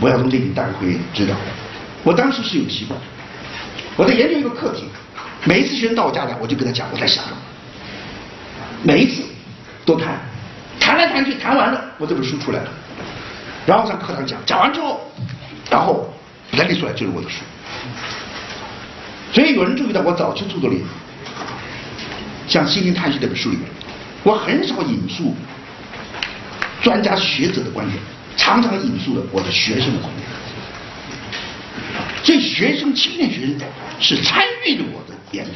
[0.00, 1.34] 我要从这里大家会知道，
[2.02, 3.00] 我当时是有习惯，
[3.96, 4.84] 我在研究一个课题，
[5.44, 7.36] 每一次学生到我家来，我就跟他讲我在想什么。
[8.82, 9.22] 每一次
[9.84, 10.20] 都谈，
[10.78, 12.70] 谈来谈去，谈完了，我这本书出来了，
[13.64, 15.00] 然后上课堂讲，讲完之后，
[15.70, 16.12] 然后
[16.52, 17.36] 整理出来就是我的书。
[19.32, 20.82] 所以有人注意到我早期著作里，
[22.46, 23.66] 像《心灵探析》这本书里面，
[24.24, 25.34] 我很少引述
[26.82, 27.98] 专家学者的观点，
[28.36, 30.26] 常常引述了我的学生的观点。
[32.24, 33.54] 所以学生、青年学生
[34.00, 35.52] 是参与了我的研究。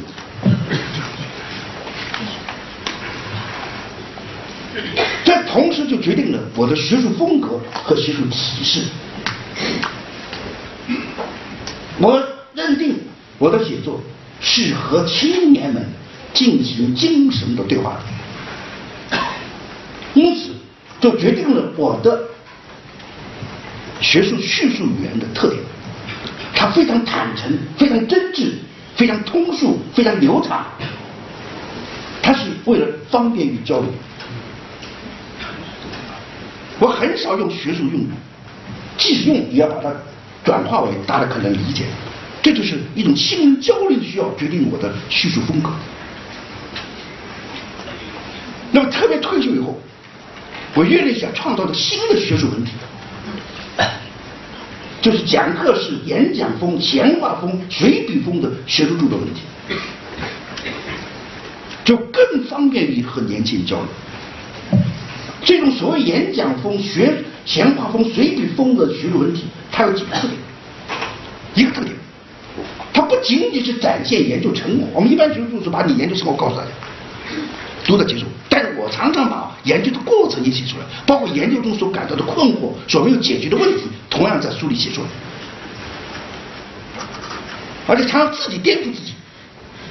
[5.24, 8.82] 这同时就决定了我的学术风格和学术体式。
[11.98, 12.22] 我
[12.54, 13.00] 认定
[13.38, 14.00] 我的写作
[14.40, 15.88] 是和青年们
[16.34, 17.98] 进行精神的对话，
[20.12, 20.50] 因此
[21.00, 22.22] 就决定了我的
[24.00, 25.62] 学术叙述语言的特点。
[26.54, 28.52] 它非常坦诚，非常真挚，
[28.96, 30.66] 非常通俗，非常流畅。
[32.22, 33.88] 它是为了方便于交流。
[36.78, 38.08] 我很少用学术用语，
[38.96, 39.94] 即使用也要把它
[40.44, 41.84] 转化为大家可能理解。
[42.42, 45.70] 这就是一种心灵交流的需要决定我的叙述风格。
[48.72, 49.78] 那么特别退休以后，
[50.76, 52.72] 我越来越想创造的新的学术文体，
[55.00, 59.40] 就是讲课式、演讲风、闲话风、随笔风的学术著作问题，
[61.82, 63.86] 就更方便于和年轻人交流。
[65.42, 70.34] 这种所谓演讲风、学闲话风、随笔风的学术文体，它有几个特点。
[71.54, 71.94] 一个特点，
[72.92, 74.86] 它不仅仅是展现研究成果。
[74.92, 76.68] 我们一般学术著作把你研究成果告诉大家，
[77.86, 78.26] 读者接受。
[78.50, 85.08] 但是我常常把研究的过程也写出来，包括研究中所感到的困惑、所没有解决的问题，同样在书里写出来。
[87.88, 89.12] 而且常常自己颠覆自己，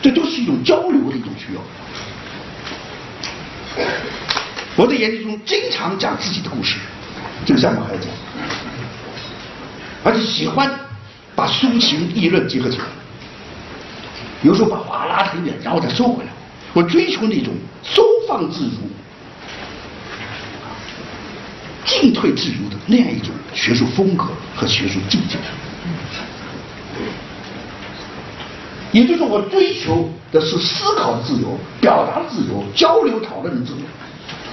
[0.02, 1.62] 这都是一种交流的一种需要。
[4.78, 6.78] 我在研究中经常讲自己的故事，
[7.46, 8.08] 这个项目还讲，
[10.04, 10.70] 而且喜欢
[11.36, 12.86] 把抒情议论结合起来，
[14.42, 16.30] 有时候把话拉得很远，然后再收回来。
[16.74, 18.90] 我追求那种收放自如、
[21.99, 25.38] 进退自如的那样一种学术风格和学术境界。
[28.91, 33.81] 也就是我追求的是思考自由、表达自由、交流讨论的自由，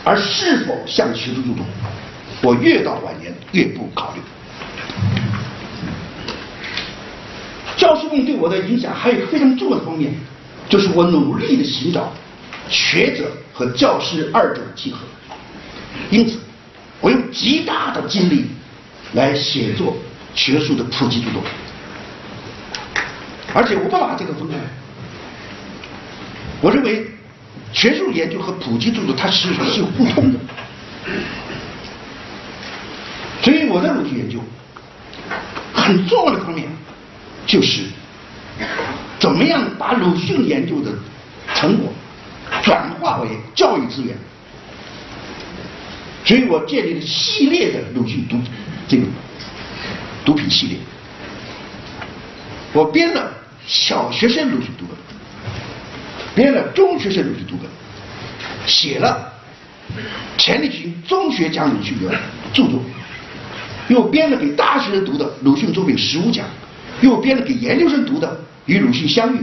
[0.02, 1.64] 而是否向学术注重，
[2.42, 4.20] 我越到晚年越不考虑。
[7.76, 10.12] 教师梦对我的影响还有一个非常重要的方面，
[10.68, 12.12] 就是我努力的寻找
[12.68, 14.98] 学者和教师二者的契合。
[16.10, 16.38] 因此，
[17.02, 18.46] 我用极大的精力
[19.12, 19.96] 来写作
[20.34, 21.42] 学术的普及著作，
[23.52, 24.54] 而且我不把这个分开。
[26.60, 27.04] 我认为
[27.72, 30.38] 学术研究和普及著作它实际上是是互通的，
[33.42, 34.38] 所以我的鲁迅研究
[35.74, 36.68] 很重要的方面
[37.44, 37.82] 就是
[39.18, 40.92] 怎么样把鲁迅研究的
[41.52, 41.92] 成果
[42.62, 44.16] 转化为教育资源。
[46.24, 48.36] 所以我建立了系列的鲁迅读
[48.86, 49.02] 这个
[50.24, 50.76] 毒品系列，
[52.72, 53.32] 我编了
[53.66, 54.96] 小学生鲁迅读本，
[56.34, 57.68] 编了中学生鲁迅读本，
[58.66, 59.32] 写了
[60.38, 62.14] 钱理群中学讲鲁迅的
[62.52, 62.80] 著作，
[63.88, 66.46] 又编了给大学生读的鲁迅作品十五讲，
[67.00, 69.40] 又编了给研究生读的与鲁迅相遇，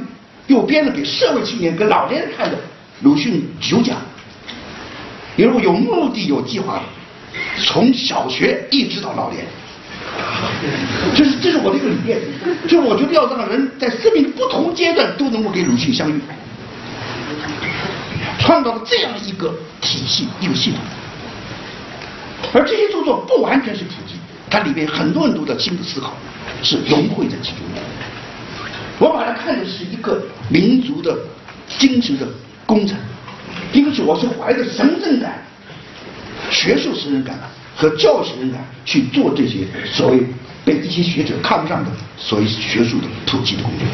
[0.48, 2.58] 又编了给社会青年跟老年人看的
[3.02, 3.98] 鲁迅九讲。
[5.40, 6.84] 比如有目的、有计划的，
[7.64, 9.46] 从小学一直到老年，
[11.16, 12.20] 这是这是我的一个理念，
[12.68, 16.20] 就是我觉得要让人在生命不同阶段都能够跟鲁迅相遇，
[18.40, 20.80] 创造了这样一个体系、一个系统。
[22.52, 24.16] 而这些著作不完全是普及，
[24.50, 26.12] 它里面很多很多的新的思考
[26.62, 27.82] 是融汇在其中的。
[29.00, 31.18] 我把它看的是一个民族的
[31.78, 32.28] 精神的
[32.66, 32.98] 工程。
[33.72, 35.44] 因此，我是怀着神圣感、
[36.50, 37.38] 学术神圣感
[37.76, 40.24] 和教育神圣感去做这些所谓
[40.66, 43.88] 被一些学者看不上的所谓学术的普及的工作。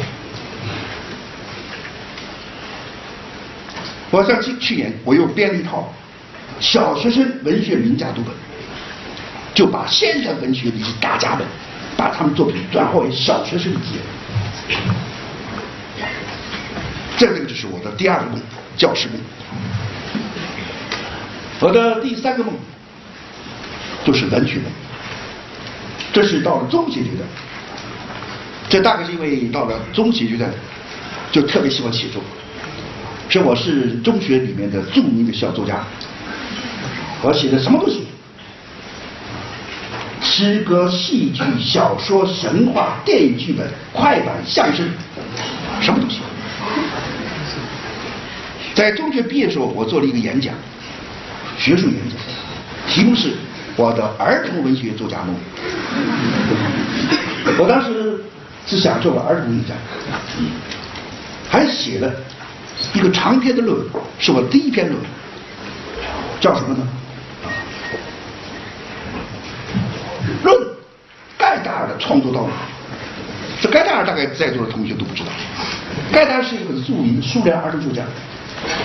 [4.10, 5.92] 我像去去年，我又编了一套
[6.58, 8.32] 小学生文学名家读本，
[9.54, 11.44] 就把现代文学的一些大家们，
[11.96, 14.02] 把他们作品转化为小学生的资源。
[17.18, 18.40] 这个就是我的第二个梦，
[18.76, 19.16] 教师梦。
[21.60, 22.54] 我的第三个梦
[24.04, 24.56] 就是文学。
[24.56, 24.64] 梦，
[26.12, 27.28] 这是到了中学阶段，
[28.68, 30.50] 这大概是因为到了中学阶段
[31.30, 32.22] 就特别喜欢写作，
[33.28, 35.84] 说我是中学里面的著名的小作家，
[37.22, 38.00] 我写的什么都写，
[40.22, 44.86] 诗歌、戏剧、小说、神话、电影剧本、快板、相声，
[45.80, 46.20] 什么都写。
[48.76, 50.54] 在中学毕业的时候，我做了一个演讲。
[51.58, 52.18] 学术演讲，
[52.86, 53.32] 题目是
[53.74, 55.34] 我的儿童文学作家梦。
[57.58, 58.20] 我当时
[58.66, 59.72] 是想做个儿童文学，
[61.48, 62.12] 还写了
[62.92, 63.86] 一个长篇的论文，
[64.18, 65.10] 是我第一篇论文，
[66.38, 66.86] 叫什么呢？
[70.44, 70.54] 论
[71.38, 72.50] 盖达尔的创作道路。
[73.62, 75.30] 这盖达尔大概在座的同学都不知道，
[76.12, 78.02] 盖达尔是一个著名的苏联儿童作家。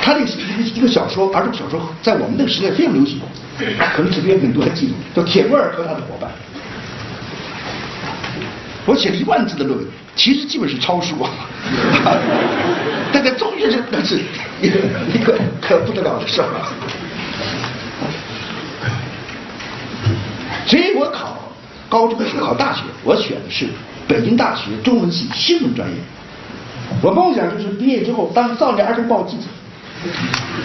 [0.02, 3.20] 他那个一个一个小说，儿童小说，在我们那个时代非常流行，
[3.96, 6.30] 可能这边很多人记住，叫《铁木尔和他的伙伴》。
[8.86, 11.30] 我写了一万字的论文，其实基本是抄书啊，
[13.14, 14.20] 但在中学生那是
[14.62, 14.80] 一个
[15.14, 16.48] 一个可不得了的事儿。
[20.66, 21.38] 所以我考
[21.90, 23.68] 高中考大学，我选的是
[24.08, 25.96] 北京大学中文系新闻专业。
[27.02, 29.44] 我梦想就是毕业之后当少年儿童报记者。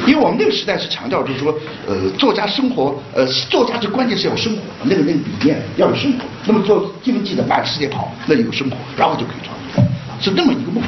[0.06, 1.54] 因为我们那个时代是强调，就是说，
[1.86, 6.24] 呃，作家生活，呃，作家最关键是要生活，那个那个理念要有生活。
[6.46, 9.84] 那么做新闻记者满世界跑，那有生活，然后就可以创作，
[10.20, 10.82] 是那么一个梦。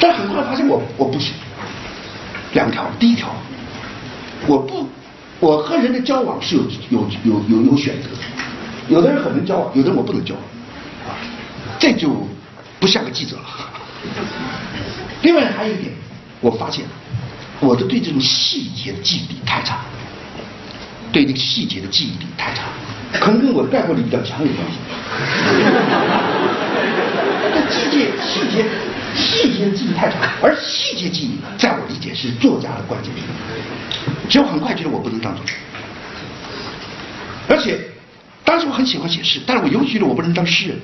[0.00, 1.34] 但很快发现我我不行。
[2.54, 3.28] 两条，第一条，
[4.46, 4.88] 我不，
[5.38, 8.16] 我和人的交往是有有有有有选择的，
[8.88, 10.42] 有的人很能交往，有的人我不能交往，
[11.78, 12.26] 这就
[12.78, 13.42] 不像个记者了。
[15.22, 15.92] 另外还有一点。
[16.40, 16.84] 我发现，
[17.60, 19.80] 我的对这种细节的记忆力太差，
[21.12, 22.62] 对这个细节的记忆力太差，
[23.12, 24.78] 可能跟我概括力比较强有关系。
[27.52, 28.64] 这细节细节
[29.14, 33.12] 细节的记忆太差，而细节记忆在我理解是作家的关键。
[34.30, 35.52] 所以我很快觉得我不能当作家，
[37.48, 37.78] 而且
[38.44, 40.78] 当时我很喜欢写诗，但是我尤其觉得我不能当诗人。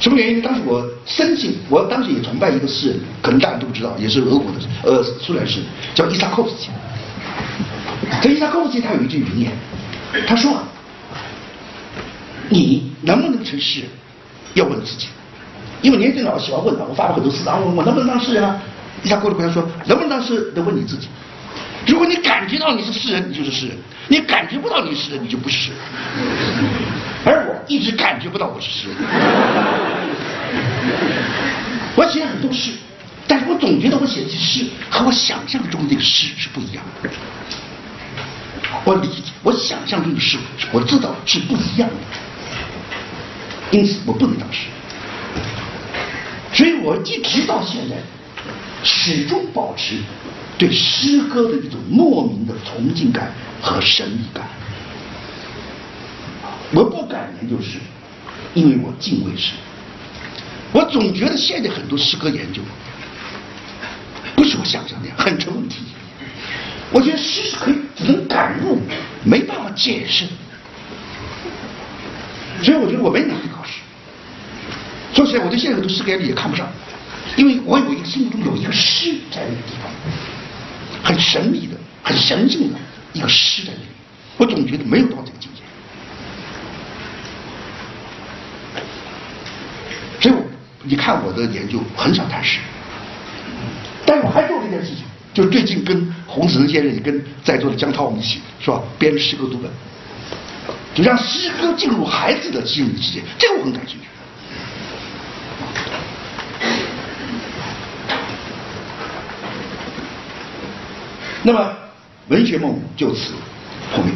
[0.00, 0.40] 什么原因？
[0.40, 6.68] 当时我深信，我当时也崇拜一个诗人，可能大家都不知道，也是俄国的呃苏联诗人，叫伊萨科夫斯基。
[8.22, 9.52] 这伊萨科夫斯基他有一句名言，
[10.26, 10.62] 他说
[12.48, 13.88] ：“你能不能成诗人，
[14.54, 15.08] 要问自己。”
[15.82, 18.60] 因为年轻人老喜欢问他，我发了很多诗啊，我我能不能当诗人啊？
[19.02, 21.08] 伊萨科夫斯基说：“能不能当诗，得问你自己。
[21.86, 23.76] 如果你感觉到你是诗人，你就是诗人；
[24.08, 25.78] 你感觉不到你是诗人，你就不是诗人。”
[27.28, 28.96] 而我一直感觉不到我是诗人。
[31.94, 32.70] 我写了很多诗，
[33.26, 37.10] 但是我总觉得我写的诗和我想象中的那个诗是不一样的。
[38.84, 40.38] 我理解，我想象中的诗，
[40.72, 44.68] 我知道是不一样的，因此我不能当诗。
[46.54, 47.96] 所以我一直到现在，
[48.82, 49.96] 始终保持
[50.56, 54.48] 对诗歌的一种莫名的崇敬感和神秘感。
[56.72, 57.78] 我不敢研究诗，
[58.54, 59.52] 因为我敬畏诗。
[60.72, 62.60] 我总觉得现在很多诗歌研究
[64.36, 65.82] 不是我想象的，很成问题。
[66.90, 68.80] 我觉得诗是可以只能感悟，
[69.24, 70.26] 没办法解释。
[72.62, 73.80] 所以我觉得我没能力考试。
[75.14, 76.68] 说起来，我对现在很多诗歌研究也看不上，
[77.36, 79.90] 因为我有一个心目中有一个诗在那个地方，
[81.02, 82.78] 很神秘的、很神圣的
[83.12, 83.86] 一个诗在那里，
[84.36, 85.62] 我总觉得没有到这个境界。
[90.20, 90.34] 所以，
[90.88, 92.58] 你看我的研究很少谈诗，
[94.06, 98.80] 但是我还做了一件事情，就是最近跟洪子仁先生也跟在座的江涛我们一起，是吧？
[98.98, 99.70] 编诗歌读本，
[100.94, 104.06] 就让诗歌进入孩子的心理世界，这个我很感兴趣。
[111.42, 111.70] 那么，
[112.28, 113.32] 文学梦就此
[113.94, 114.12] 破灭。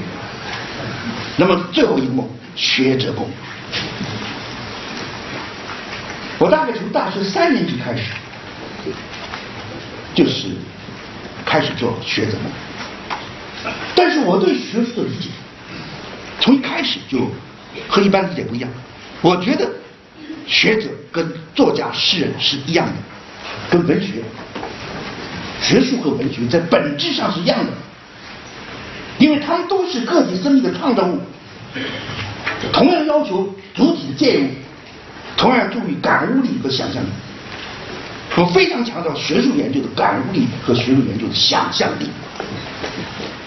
[1.36, 3.26] 那么最后一个梦，学者梦。
[6.43, 8.03] 我大概从大学三年级开始，
[10.12, 10.49] 就是
[11.47, 13.72] 开始做学者梦。
[13.95, 15.28] 但是我对学术的理解，
[16.40, 17.30] 从一开始就
[17.86, 18.68] 和一般理解不一样。
[19.20, 19.70] 我觉得
[20.45, 22.95] 学者跟作家、诗人是一样的，
[23.70, 24.14] 跟文学、
[25.61, 27.70] 学术和文学在本质上是一样的，
[29.18, 31.20] 因为他们都是个体生命的创造物，
[32.72, 34.49] 同样要求主体的介入。
[35.43, 37.09] 同样注意感悟力和想象力，
[38.36, 42.09] 我非常强调学术研究的感悟力和学术研究的想象力，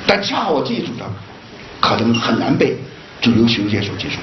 [0.06, 1.10] 但恰好我这一主张
[1.80, 2.78] 可能很难被
[3.22, 4.18] 主流学术界所接受，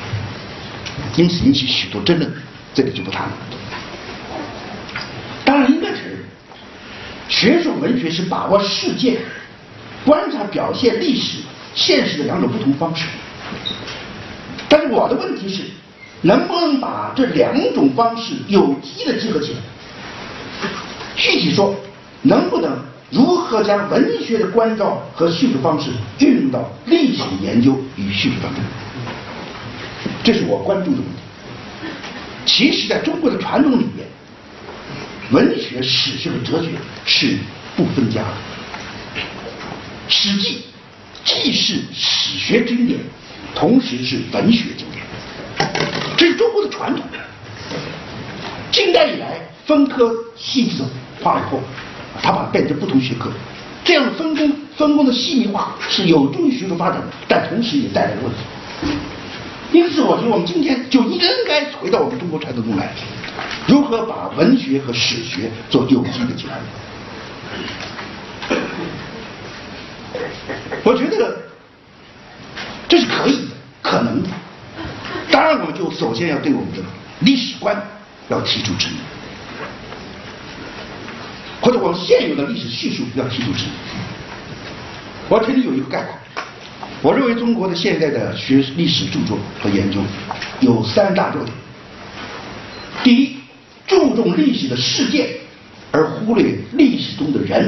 [1.17, 2.31] 因此引起许多争论，
[2.75, 3.33] 这里就不谈了。
[5.43, 6.19] 当然应该承认，
[7.31, 9.19] 学术文学是把握世界、
[10.05, 11.39] 观察表现历史
[11.75, 13.07] 现实的两种不同方式，
[14.69, 15.63] 但是我的问题是。
[16.23, 19.59] 能不能把这两种方式有机的结合起来？
[21.17, 21.77] 具体说，
[22.23, 22.79] 能不能
[23.11, 28.63] 如何将文学的关照和叙述方式运用到历史研究与叙述当中？
[30.25, 31.21] 这是我关注的问题。
[32.47, 34.07] 其实，在中国的传统里面，
[35.31, 36.71] 文学、史学和哲学
[37.05, 37.37] 是
[37.77, 38.35] 不分家的。
[40.09, 40.63] 《史记》
[41.43, 43.01] 既是史学经典，
[43.55, 46.12] 同时是文学经典。
[46.23, 47.03] 这是中国的传统。
[48.71, 50.85] 近代以来，分科细致
[51.21, 51.59] 化以后，
[52.23, 53.29] 他把它变成不同学科，
[53.85, 58.39] 这样的分工分工的细腻化是有助于学术发展的，但同时也带来问题。
[59.73, 62.93] 因此，我觉得我们今天就应该回到我们中国传统中来，
[63.67, 66.53] 如何把文学和史学做有机的结合。
[70.85, 71.37] 我觉得
[72.89, 73.49] 这是可以的，
[73.83, 74.29] 可能的。
[75.31, 76.79] 当然，我们就首先要对我们的
[77.21, 77.77] 历史观
[78.29, 78.97] 要提出质疑，
[81.61, 83.69] 或者我们现有的历史叙述要提出质疑。
[85.29, 86.45] 我这里有一个概括，
[87.01, 90.01] 我认为中国的现在的学历史著作和研究
[90.61, 91.53] 有三大特点：
[93.03, 93.37] 第一，
[93.87, 95.29] 注重历史的事件
[95.91, 97.63] 而忽略历史中的人；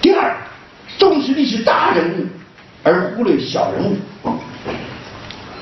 [0.00, 0.36] 第二，
[0.98, 2.26] 重视历史大人物
[2.84, 3.96] 而忽略小人物。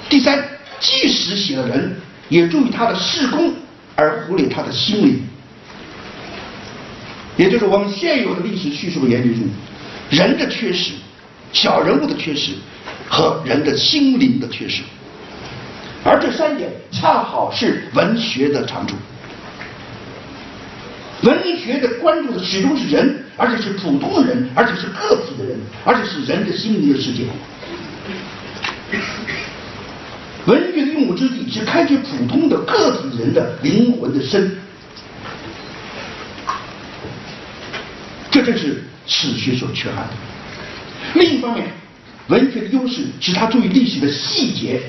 [0.09, 0.43] 第三，
[0.81, 1.95] 即使写了人，
[2.29, 3.55] 也注意他的事功，
[3.95, 5.23] 而忽略他的心灵。
[7.37, 9.49] 也就是我们现有的历史叙述和研究中，
[10.11, 10.93] 人的缺失、
[11.53, 12.53] 小人物的缺失
[13.09, 14.83] 和人的心灵的缺失，
[16.03, 18.97] 而这三点恰好是文学的长处。
[21.23, 27.25] 文学的关注的始终是人，而且是普通的人，而且是个体的人，而且是人的心灵的世界。
[30.49, 34.57] 文学的用武之地是开掘普通的个体人的灵魂的深。
[38.31, 40.15] 这正是史学所缺憾的。
[41.15, 41.67] 另一方面，
[42.29, 44.81] 文学的优势使它注意历史的细节、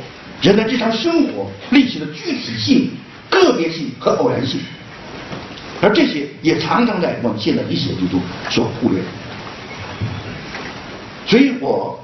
[0.42, 2.92] 人的日常生活、历史的具体性、
[3.30, 4.62] 个别性和偶然性，
[5.82, 9.02] 而这些也常常在我们现在历史研究中所忽略。
[11.28, 12.00] 所以我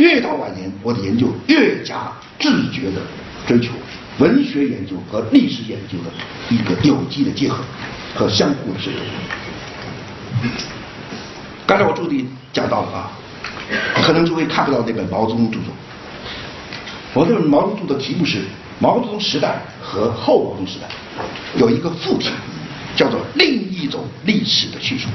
[0.00, 3.02] 越到晚年，我的研究越加自觉地
[3.46, 3.70] 追求
[4.18, 6.10] 文学研究和历史研究的
[6.48, 7.62] 一个有机的结合
[8.14, 9.00] 和相互的渗透。
[11.66, 13.12] 刚才我助理讲到了啊，
[14.02, 15.66] 可能诸位看不到那本毛泽东著作。
[17.12, 18.38] 我这本毛泽东的题目是
[18.78, 20.88] 《毛泽东时代和后毛泽东时代》，
[21.60, 22.30] 有一个副题
[22.96, 25.08] 叫做“另一种历史的叙述”。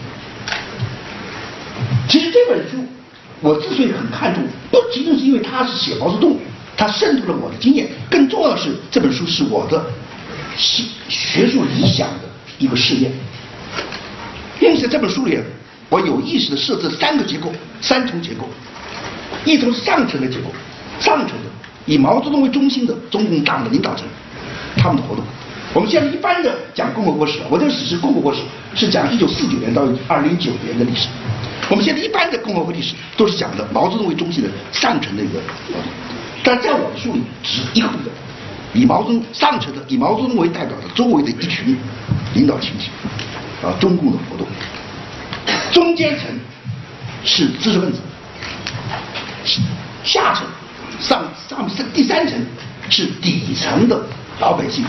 [2.08, 2.86] 其实这本书
[3.42, 6.38] 我之所以很看重，不仅仅是因为它是写毛泽东，
[6.78, 9.86] 它渗透了我的经验，更重要的是这本书是我的
[10.58, 12.22] 学学术理想的
[12.58, 13.12] 一个试验。
[14.62, 15.38] 因此，这本书里，
[15.90, 18.50] 我有意识的设置三个结构，三重结构。
[19.44, 20.46] 一种上层的结构，
[21.00, 21.50] 上层的
[21.86, 24.06] 以毛泽东为中心的中共党的领导层，
[24.78, 25.24] 他们的活动。
[25.74, 28.40] 我们现在一般的讲共和国史，我这个史是共和国史，
[28.74, 31.10] 是讲一九四九年到二零零九年的历史。
[31.70, 35.84] 我们现在一般的共和国历史都是讲的毛泽东为中心的上层的一个活动，
[36.44, 38.06] 但在我的书里只一个部分，
[38.74, 41.78] 以毛泽东上层的以毛泽东为代表的周围的一群
[42.34, 42.90] 领导群体。
[43.64, 44.46] 啊，中共的活动，
[45.72, 46.28] 中间层
[47.24, 48.00] 是知识分子，
[50.04, 50.46] 下层
[51.00, 52.38] 上上是第三层
[52.90, 54.00] 是底层的
[54.40, 54.84] 老百姓，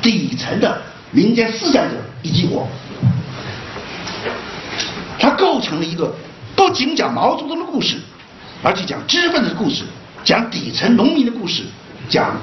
[0.00, 0.80] 底层的
[1.10, 2.66] 民间思想者以及我，
[5.22, 6.12] 它构成了一个
[6.56, 7.96] 不仅讲毛泽东的故事，
[8.60, 9.84] 而且讲知识分子的故事，
[10.24, 11.62] 讲底层农民的故事，
[12.08, 12.36] 讲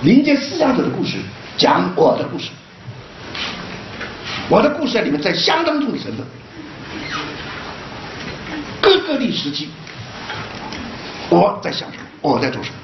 [0.00, 1.18] 民间思想者的故事，
[1.58, 2.48] 讲我的故事。
[4.48, 6.26] 我的故事在里面占相当重的成分，
[8.80, 9.68] 各个历史时期，
[11.28, 12.76] 我在想什么，我在做什么。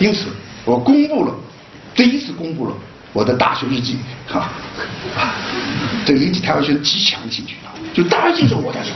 [0.00, 0.24] 因此，
[0.64, 1.32] 我公布了
[1.94, 2.74] 第一次公布了
[3.14, 3.96] 我的大学日记，
[4.26, 4.50] 哈，
[6.04, 7.70] 这引起台湾学生极强的兴趣啊！
[7.94, 8.92] 就大学时候我在想，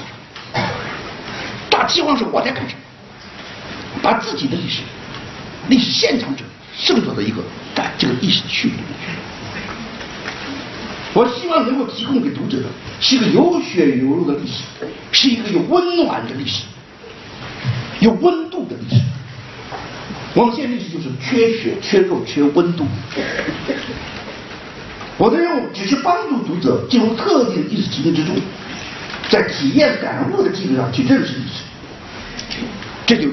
[1.71, 2.81] 大饥荒时我在干什么，
[4.03, 4.83] 把自己的历史、
[5.69, 6.43] 历史现场者
[6.77, 7.41] 渗透到一个
[7.77, 9.17] 在这个历史区域里面。
[11.15, 12.65] 我希望能够提供给读者的
[13.01, 14.65] 是一个有血有肉的历史，
[15.13, 16.65] 是一个有温暖的历史，
[18.01, 19.03] 有温度的历史。
[20.35, 22.87] 我们现在历史就是缺血、缺肉、缺温度。
[25.17, 28.37] 我的任务只是帮助读者进入特定的历史情境之中，
[29.29, 31.65] 在体验感悟的基础上去认识历史。
[33.05, 33.29] 这就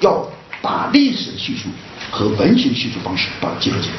[0.00, 0.28] 要
[0.60, 1.68] 把历史叙述
[2.10, 3.94] 和文学叙述方式把它结合起来。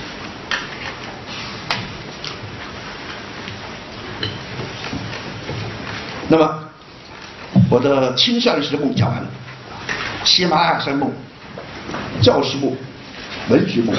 [6.27, 6.59] 那么，
[7.69, 9.27] 我的青少年时的梦讲完了，
[10.23, 11.11] 喜马拉雅山梦、
[12.23, 12.75] 教师梦、
[13.49, 13.93] 文学梦、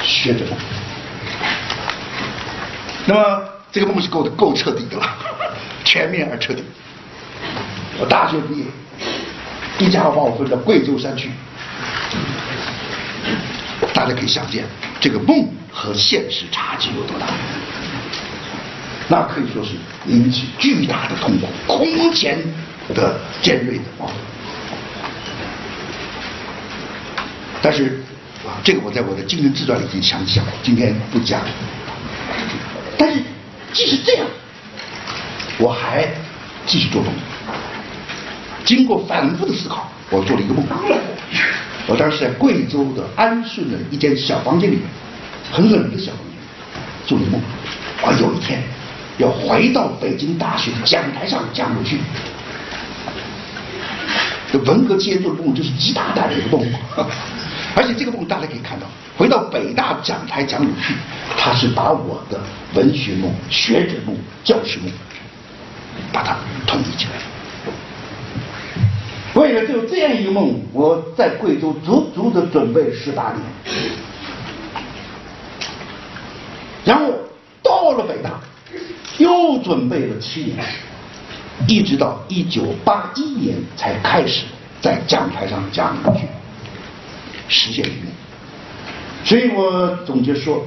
[0.00, 0.56] 学者梦。
[3.04, 5.06] 那么这个梦是够的，够彻底的了，
[5.84, 6.62] 全面而彻底。
[7.98, 8.64] 我大学毕业，
[9.78, 11.28] 一家伙把我分到贵州山区，
[13.92, 14.64] 大家可以想见，
[15.00, 17.26] 这个梦和现实差距有多大。
[19.08, 19.72] 那可以说是
[20.06, 22.38] 引起巨大的痛苦，空前
[22.94, 24.16] 的尖锐的矛盾。
[27.64, 27.98] 但是
[28.44, 31.40] 啊，这个我在我的精神自传里已经详细讲了，今天不讲。
[32.98, 33.22] 但是
[33.72, 34.26] 即使这样，
[35.56, 36.06] 我还
[36.66, 37.10] 继续做梦。
[38.66, 40.62] 经过反复的思考，我做了一个梦。
[41.86, 44.84] 我当时在贵州的安顺的一间小房间里面，
[45.50, 46.36] 很冷的小房间，
[47.06, 47.40] 做了一个梦。
[48.02, 48.62] 啊，有一天。
[49.16, 51.98] 要回到北京大学的讲台上讲过去，
[54.52, 56.66] 这文革期间做的梦就是极大胆的一个梦，
[57.76, 60.96] 而且这个梦大家可以看到，回到北大讲台讲鲁迅，
[61.36, 62.40] 他是把我的
[62.74, 64.90] 文学梦、学者梦、教师梦，
[66.12, 67.12] 把它统一起来。
[69.34, 73.42] 为了就这样一个梦，我在贵州足足的准备十八年，
[76.84, 77.12] 然后
[77.62, 78.30] 到了北大。
[79.16, 80.58] 又准备了七年，
[81.68, 84.44] 一直到一九八一年才开始
[84.80, 86.26] 在讲台上讲下去，
[87.48, 88.06] 实现理念。
[89.24, 90.62] 所以我总结说，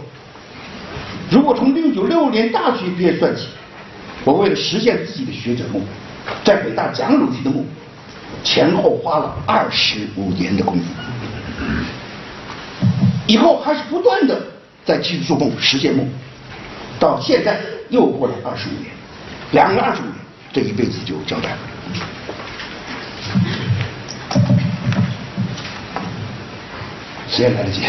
[1.30, 3.47] 如果从六九六年大学毕业算起，
[4.23, 5.82] 我为了实现自己的学者梦，
[6.43, 7.63] 在北大讲鲁迅的梦，
[8.43, 10.84] 前后花了二十五年的功夫。
[13.28, 14.41] 以后还是不断的
[14.86, 16.07] 在继续做梦，实现梦，
[16.99, 17.59] 到现在
[17.89, 18.91] 又过了二十五年，
[19.51, 20.15] 两个二十五年，
[20.51, 21.57] 这一辈子就交代了。
[27.38, 27.81] 时间来得及。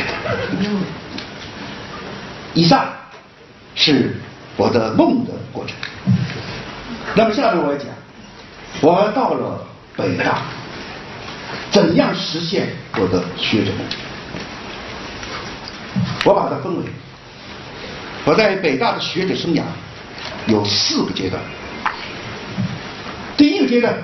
[2.53, 2.87] 以上
[3.75, 4.15] 是
[4.59, 5.75] 我的梦的过程。
[7.15, 7.87] 那么下面我要讲，
[8.83, 10.43] 我到了北大，
[11.71, 12.69] 怎样实现
[12.99, 13.87] 我的学者梦？
[16.27, 16.85] 我把它分为，
[18.27, 19.63] 我在北大的学者生涯
[20.47, 21.41] 有四个阶段。
[23.39, 23.95] 第一个阶段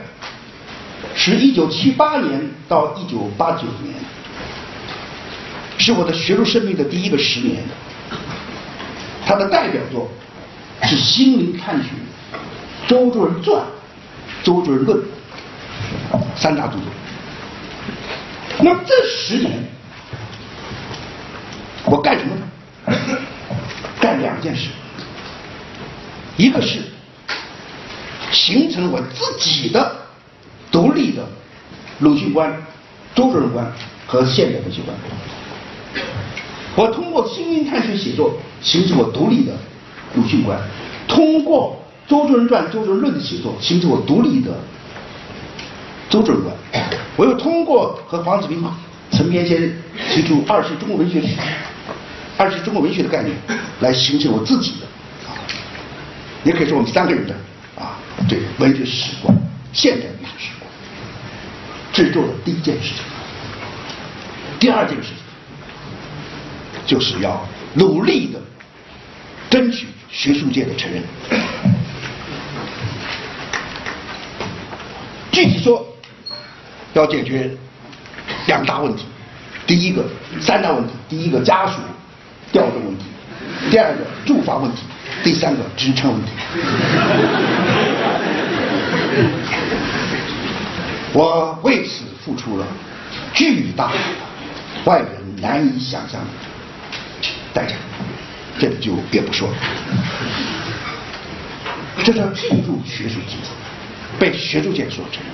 [1.15, 3.95] 是一九七八年到一九八九年，
[5.85, 7.63] 是我的学术生命的第一个十年。
[9.27, 10.11] 它的代表作
[10.83, 11.91] 是《心灵探寻》
[12.89, 13.57] 《周作人传》
[14.43, 14.99] 《周作人论》
[16.35, 16.85] 三大著作。
[18.61, 19.63] 那么这十年。
[21.85, 22.49] 我干什么呢？
[24.01, 24.71] 干两件事，
[26.39, 26.79] 一个是
[28.33, 29.95] 形成我自己的
[30.73, 31.23] 独立的
[31.99, 32.51] 鲁迅观、
[33.15, 33.71] 周作人观
[34.07, 34.97] 和现代文学观。
[36.77, 39.53] 我通过心灵探寻写作形成我独立的
[40.15, 40.59] 鲁迅观，
[41.07, 44.51] 通过周作人传、周作人论的写作形成我独立的
[46.09, 46.55] 周作人观。
[47.17, 48.65] 我又通过和黄子明、
[49.11, 49.73] 陈平先生
[50.13, 51.29] 提出二是中国文学史。
[52.37, 53.33] 二是中国文学的概念，
[53.79, 54.87] 来形成我自己的
[55.29, 55.39] 啊，
[56.43, 57.35] 也可以说我们三个人的
[57.79, 57.95] 啊，
[58.29, 59.33] 这文学史观、
[59.73, 60.69] 现代文学史观，
[61.93, 63.05] 制作的第一件事情。
[64.59, 65.15] 第二件事情，
[66.87, 68.41] 就是要努力的
[69.51, 71.03] 争取学术界的承认。
[75.33, 75.85] 具体说，
[76.93, 77.51] 要解决
[78.47, 79.05] 两大问题，
[79.67, 80.05] 第一个
[80.41, 81.75] 三大问题，第一个家属。
[82.53, 83.05] 调动问题，
[83.69, 84.83] 第二个住房问题，
[85.25, 86.31] 第三个职称问题。
[91.13, 92.65] 我为此付出了
[93.33, 93.99] 巨大的、
[94.85, 95.09] 外人
[95.41, 96.29] 难以想象的
[97.55, 97.75] 代价，
[98.59, 99.55] 这里就别不说了。
[102.05, 103.37] 这叫进入学术界，
[104.19, 105.33] 被学术界所承认。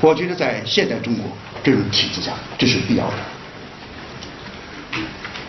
[0.00, 1.24] 我觉得在现代中国
[1.62, 3.14] 这种体制下，这是必要的。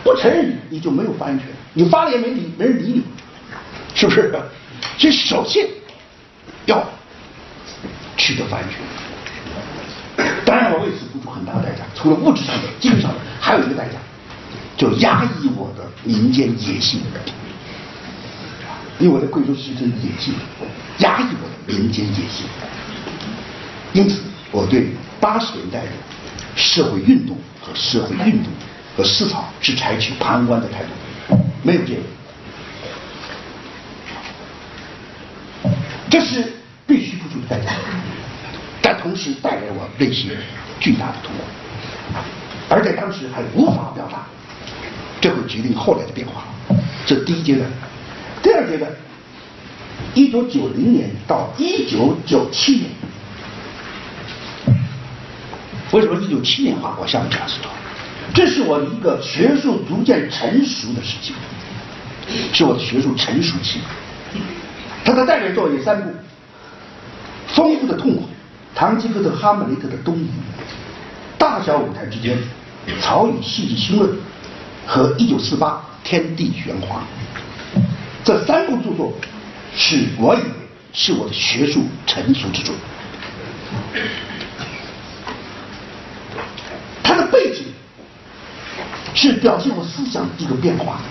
[0.04, 1.48] 不承认你，你就没有发言权。
[1.74, 3.04] 你发言没理，没人理你，
[3.96, 4.32] 是不是？
[4.98, 5.68] 所以首先
[6.66, 6.84] 要
[8.18, 8.80] 取得发言权。
[10.46, 13.94] 当然，我为此付出很大的代价，除了物质上的、精神上的，还有一个代价，
[14.80, 17.00] 就压抑我的民间野性。
[18.98, 20.34] 因为我在贵州形成野性，
[20.98, 22.48] 压抑我的民间野心。
[23.94, 24.22] 因此，
[24.52, 24.88] 我对
[25.20, 25.92] 八十年代的
[26.56, 28.52] 社会运动和社会运动。
[28.98, 30.90] 和思潮是采取旁观的态度，
[31.64, 32.02] 没有介入，
[36.10, 36.52] 这是
[36.86, 37.72] 必须付出的代价，
[38.82, 40.32] 但同时带来我内心
[40.82, 41.44] 巨大的痛苦，
[42.68, 44.28] 而在当时还无法表达，
[45.22, 46.44] 这会决定后来的变化。
[47.06, 47.70] 这第一阶段，
[48.42, 48.90] 第二阶段，
[50.14, 52.90] 一九九零年到一九九七年，
[55.92, 57.70] 为什么一九七年画过下面这样思考？
[58.34, 61.34] 这是我一个学术逐渐成熟的时期，
[62.54, 63.80] 是我的学术成熟期。
[65.04, 66.10] 他的代表作有三部：
[67.48, 68.22] 《丰富的痛苦》
[68.78, 70.20] 《堂吉诃德·哈姆雷特的东移》
[71.40, 72.38] 《大小舞台之间》
[73.02, 74.12] 《曹禺戏剧新论》
[74.90, 77.02] 和《一九四八天地玄华》。
[78.24, 79.14] 这三部著作
[79.76, 80.44] 是我以为
[80.92, 82.74] 是我的学术成熟之作。
[87.04, 87.68] 它的背景
[89.14, 91.02] 是表现我思想的一个变化，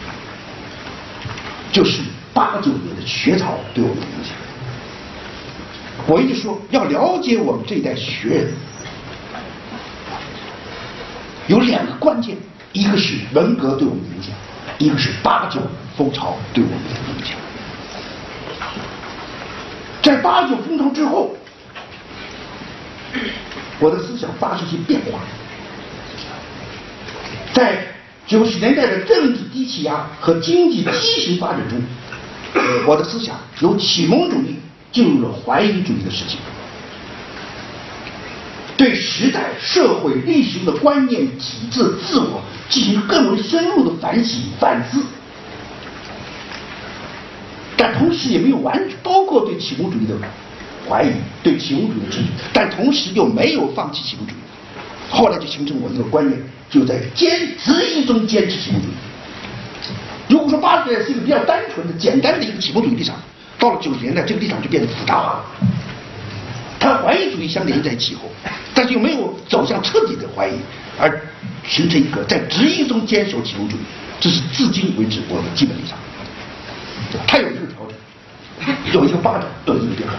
[1.70, 2.01] 就是
[2.35, 4.35] 八九年的学潮对我们的影响。
[6.09, 8.53] 我一直说要了解我们这一代学人，
[11.47, 12.37] 有两个关键，
[12.72, 14.32] 一个是文革对我们的影响，
[14.78, 15.60] 一个是八九
[15.96, 17.36] 风潮对我们的影响。
[20.02, 21.34] 在八九风潮之后，
[23.80, 25.18] 我的思想发生些变化，
[27.52, 27.86] 在。
[28.28, 31.80] 九十年代的政治低气压和经济畸形发展中，
[32.86, 34.56] 我的思想由启蒙主义
[34.92, 36.36] 进入了怀疑主义的时期，
[38.79, 45.03] 对时代、社会、历史的观念、体制、自我进行更为深入的反省、反思，
[47.76, 50.14] 但同时也没有完，包括对启蒙主义的
[50.89, 51.11] 怀疑、
[51.43, 54.37] 对启蒙主义的质疑，但同时又没有放弃启蒙主义。
[55.11, 58.93] 后来就形成我一个观念，就在坚执意中坚持启蒙主义。
[60.29, 63.16] 如果说八十年代是一个比较单纯的、简单的一个启蒙主义立场，
[63.59, 65.45] 到了九十年代，这个立场就变得复杂化了。
[66.79, 68.31] 它怀疑主义相连在一起后，
[68.74, 70.55] 但是又没有走向彻底的怀疑，
[70.99, 71.20] 而
[71.66, 73.81] 形成一个在执意中坚守启蒙主义，
[74.20, 75.99] 这是至今为止我的基本立场。
[77.26, 80.14] 它有一个调整，有一个发展，有一个变化。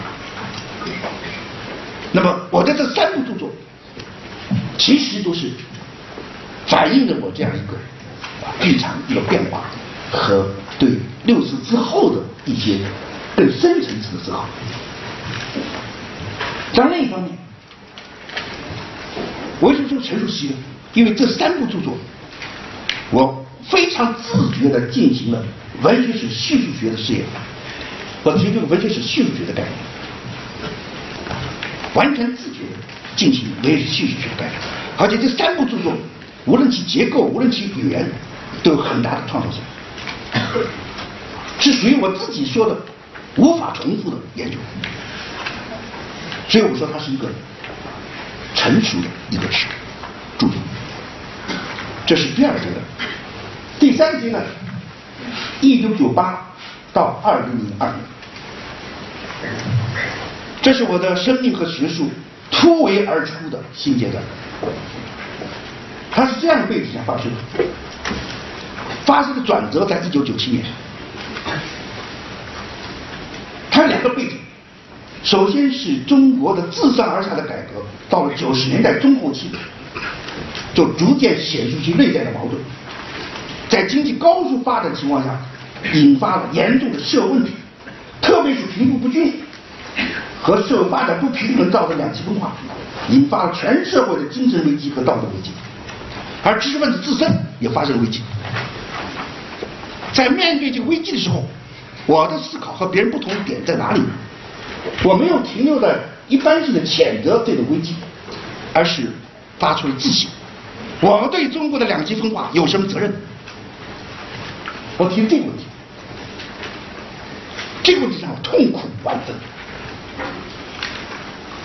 [2.12, 3.50] 那么我的这三部著作，
[4.78, 5.50] 其实都是
[6.66, 7.78] 反映了我这样一个
[8.64, 9.62] 剧场一个变化
[10.12, 10.50] 和
[10.80, 10.90] 对
[11.26, 12.80] 六四之后的一些
[13.36, 14.46] 更深层次的思考。
[16.74, 17.32] 但另一方面，
[19.62, 20.54] 为什么说陈述西呢？
[20.94, 21.98] 因为这三部著作，
[23.12, 25.44] 我非常自觉地进行了
[25.82, 27.24] 文学史叙述学的试验，
[28.24, 29.74] 我提出文学史叙述学的概念，
[31.94, 32.78] 完全自觉地
[33.16, 34.60] 进行文学叙述学的概念，
[34.98, 35.94] 而且这三部著作，
[36.46, 38.10] 无论其结构，无论其语言，
[38.64, 39.62] 都有很大的创造性，
[41.60, 42.76] 是属于我自己说的
[43.36, 44.58] 无法重复的研究。
[46.50, 47.30] 所以我说它是一个
[48.56, 49.44] 成熟的一个
[50.40, 50.50] 著作，
[52.08, 52.84] 这是第二阶段。
[53.80, 54.44] 第三阶段，
[55.62, 56.52] 一九九八
[56.92, 58.00] 到二零零二年，
[60.62, 62.10] 这是我的生命和学术
[62.50, 64.24] 突围而出的新阶段。
[66.12, 67.64] 它是这样的背景下发生的，
[69.06, 70.66] 发生的转折在一九九七年，
[73.70, 74.40] 它有两个背景。
[75.24, 79.50] 首先是中国的自上而下的改革，到了九十年代中后期，
[80.74, 82.56] 就逐渐显示出其内在的矛盾，
[83.68, 85.38] 在经济高速发展情况下，
[85.94, 87.52] 引发了严重的社会问题，
[88.22, 89.34] 特别是贫富不均
[90.42, 92.54] 和社会发展不平衡造成两极分化，
[93.10, 95.52] 引发了全社会的精神危机和道德危机，
[96.44, 98.22] 而知识分子自身也发生了危机。
[100.14, 101.44] 在面对这个危机的时候，
[102.06, 104.02] 我的思考和别人不同的点在哪里？
[105.04, 107.96] 我没有停留在一般性的谴责这个危机，
[108.74, 109.12] 而是
[109.58, 110.30] 发出了自省。
[111.02, 113.14] 我们对中国的两极分化有什么责任？
[114.98, 115.64] 我提这个问题，
[117.82, 119.34] 这个问题让我痛苦万分，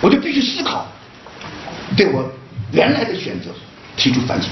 [0.01, 0.87] 我就必须思考，
[1.97, 2.31] 对我
[2.71, 3.51] 原来的选择
[3.97, 4.51] 提出反省。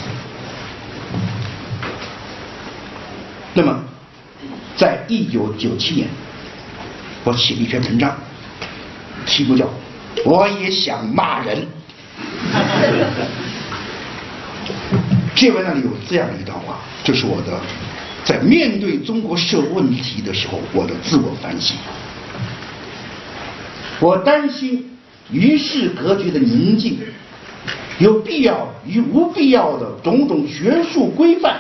[3.54, 3.84] 那么，
[4.76, 6.08] 在一九九七年，
[7.22, 8.16] 我写了一篇文章。
[9.26, 9.68] 题目叫
[10.24, 11.66] “我也想骂人”。
[15.34, 17.60] 这文章里有这样的一段话，就是我的
[18.24, 21.76] 在面对中国社会问题的时候我的自我反省。
[23.98, 24.90] 我担心
[25.30, 26.98] 与世隔绝的宁静，
[27.98, 31.56] 有必要与无必要的种种学术规范，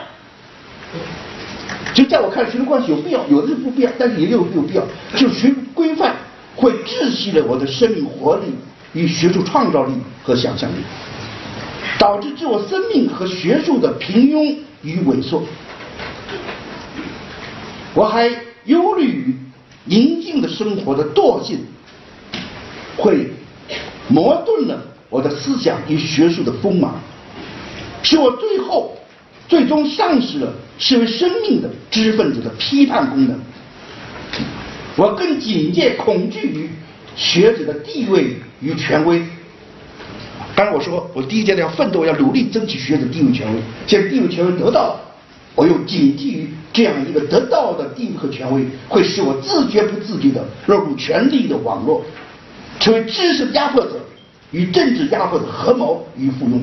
[1.94, 4.82] 就在我看，学术关系有必要，有的是不必要，但是也有有必要，
[5.16, 6.14] 就是学术规范。
[6.54, 8.44] 会窒息了我的生命活力
[8.92, 9.92] 与学术创造力
[10.22, 10.76] 和想象力，
[11.98, 15.42] 导致自我生命和学术的平庸与萎缩。
[17.94, 18.30] 我还
[18.64, 19.36] 忧虑于
[19.84, 21.58] 宁静的生活的惰性，
[22.96, 23.30] 会
[24.08, 26.94] 磨钝了我的思想与学术的锋芒，
[28.02, 28.96] 使我最后
[29.48, 33.38] 最终丧失了身为生命的知识分子的批判功能。
[34.96, 36.70] 我更警戒、恐惧于
[37.16, 39.22] 学者的地位与权威。
[40.54, 43.60] 当然，我说我第一阶段要奋斗，要努力争取学者地位权威。
[43.86, 45.00] 现在地位权威得到了，
[45.54, 52.04] 我又警惕于这样一个得到的地位和权威，会使我自觉不自觉地落入权力的网络，
[52.78, 53.98] 成为知识压迫者
[54.50, 56.60] 与政治压迫的合谋与附庸。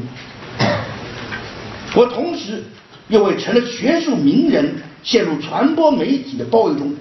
[1.96, 2.64] 我同时
[3.08, 6.94] 又为成了学术名人，陷入传播媒体的包围中。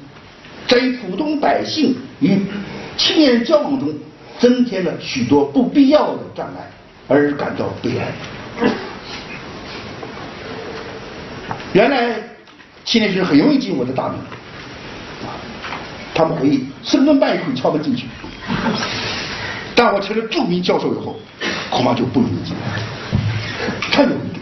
[0.69, 2.39] 在普通百姓与
[2.97, 3.93] 青年人交往中，
[4.39, 6.71] 增添了许多不必要的障碍，
[7.09, 8.13] 而感到悲哀。
[11.73, 12.15] 原来
[12.85, 14.19] 青年学生很容易进我的大门，
[16.15, 18.07] 他们回忆生分半夜敲门进去，
[19.75, 21.19] 但我成了著名教授以后，
[21.71, 22.61] 恐怕就不容易进来。
[23.91, 24.41] 他有一点，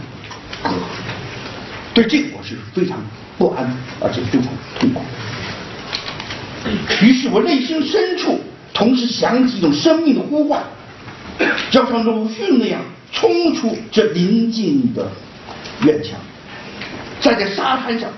[1.95, 2.99] 对这个我是非常
[3.39, 4.49] 不安，而且非常
[4.79, 5.01] 痛苦。
[7.03, 8.41] 于是我内心深处
[8.75, 10.63] 同时响起一种生命的呼唤，
[11.73, 12.81] 要像鲁迅那样
[13.13, 15.09] 冲出这宁静的
[15.83, 16.19] 院墙，
[17.21, 18.11] 站在沙滩上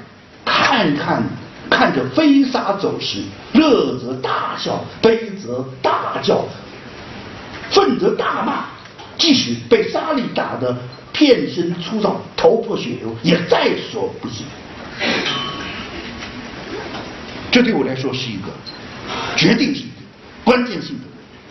[0.45, 1.23] 看看
[1.71, 3.21] 看着飞沙走石，
[3.53, 6.45] 乐则大笑，悲则大叫，
[7.71, 8.65] 愤则大骂，
[9.17, 10.77] 即使被沙粒打得
[11.13, 14.45] 片身粗糙、头破血流，也在所不惜。
[17.59, 18.53] 这对我来说是一个
[19.37, 20.03] 决定性的、
[20.45, 21.05] 关键性的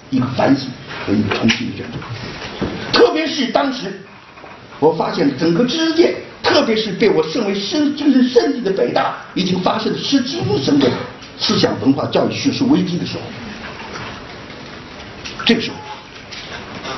[0.09, 0.69] 一个反省
[1.05, 1.97] 和一个重新的选择。
[2.93, 3.91] 特别是当时，
[4.79, 10.89] 我发现整个知识界，特别是被我视为身精神圣地的北大，已经发生了失精神的
[11.37, 13.21] 思想文化教育叙述危机的时候，
[15.45, 15.75] 这个时候，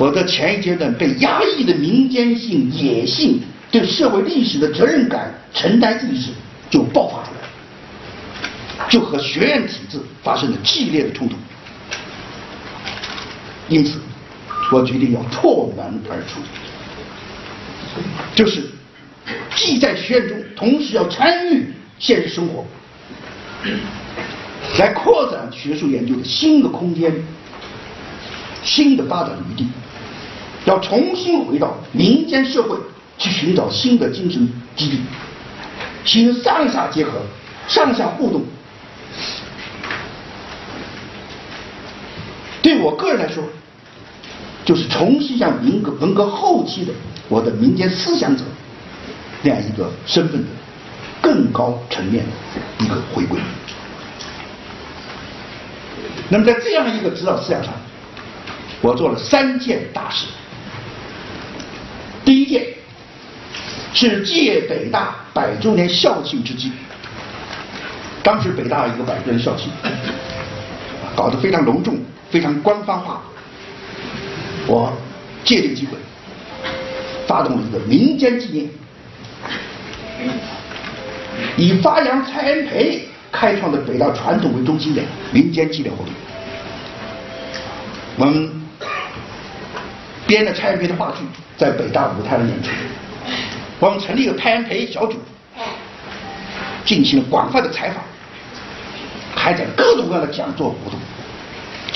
[0.05, 3.41] 我的前一阶段被压抑的民间性、野性、
[3.71, 6.27] 对社会历史的责任感、承担意识
[6.69, 7.38] 就爆发出来，
[8.87, 11.35] 就和学院体制发生了激烈的冲突。
[13.67, 13.99] 因此，
[14.71, 16.39] 我决定要破门而出，
[18.33, 18.63] 就是
[19.55, 22.65] 既在学院中，同时要参与现实生活，
[24.79, 27.13] 来扩展学术研究的新的空间、
[28.63, 29.67] 新的发展余地，
[30.65, 32.75] 要重新回到民间社会
[33.19, 34.99] 去寻找新的精神基地，
[36.05, 37.21] 形成上下结合、
[37.67, 38.43] 上下互动。
[42.61, 43.43] 对我个人来说，
[44.65, 46.91] 就是重新向文革文革后期的
[47.27, 48.43] 我的民间思想者
[49.41, 50.47] 那样一个身份的
[51.21, 53.39] 更高层面的一个回归。
[56.29, 57.73] 那么在这样一个指导思想上，
[58.81, 60.27] 我做了三件大事。
[62.23, 62.67] 第一件
[63.93, 66.71] 是借北大百周年校庆之机，
[68.21, 69.71] 当时北大一个百周年校庆，
[71.15, 71.97] 搞得非常隆重、
[72.29, 73.21] 非常官方化。
[74.67, 74.93] 我
[75.43, 75.97] 借这个机会，
[77.25, 78.69] 发动了一个民间纪念，
[81.57, 85.01] 以发扬蔡元培开创的北大传统为中心的
[85.31, 86.13] 民间纪念活动。
[88.17, 88.51] 我们
[90.27, 91.23] 编了蔡元培的话剧，
[91.57, 92.69] 在北大舞台上演出。
[93.79, 95.17] 我们成立了蔡元培小组，
[96.85, 98.03] 进行了广泛的采访，
[99.35, 100.99] 开展各种各样的讲座活动，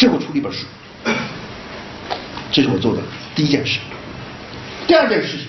[0.03, 0.65] 最后出了一本书。
[2.51, 3.01] 这是我做的
[3.33, 3.79] 第一件事。
[4.85, 5.47] 第二件事情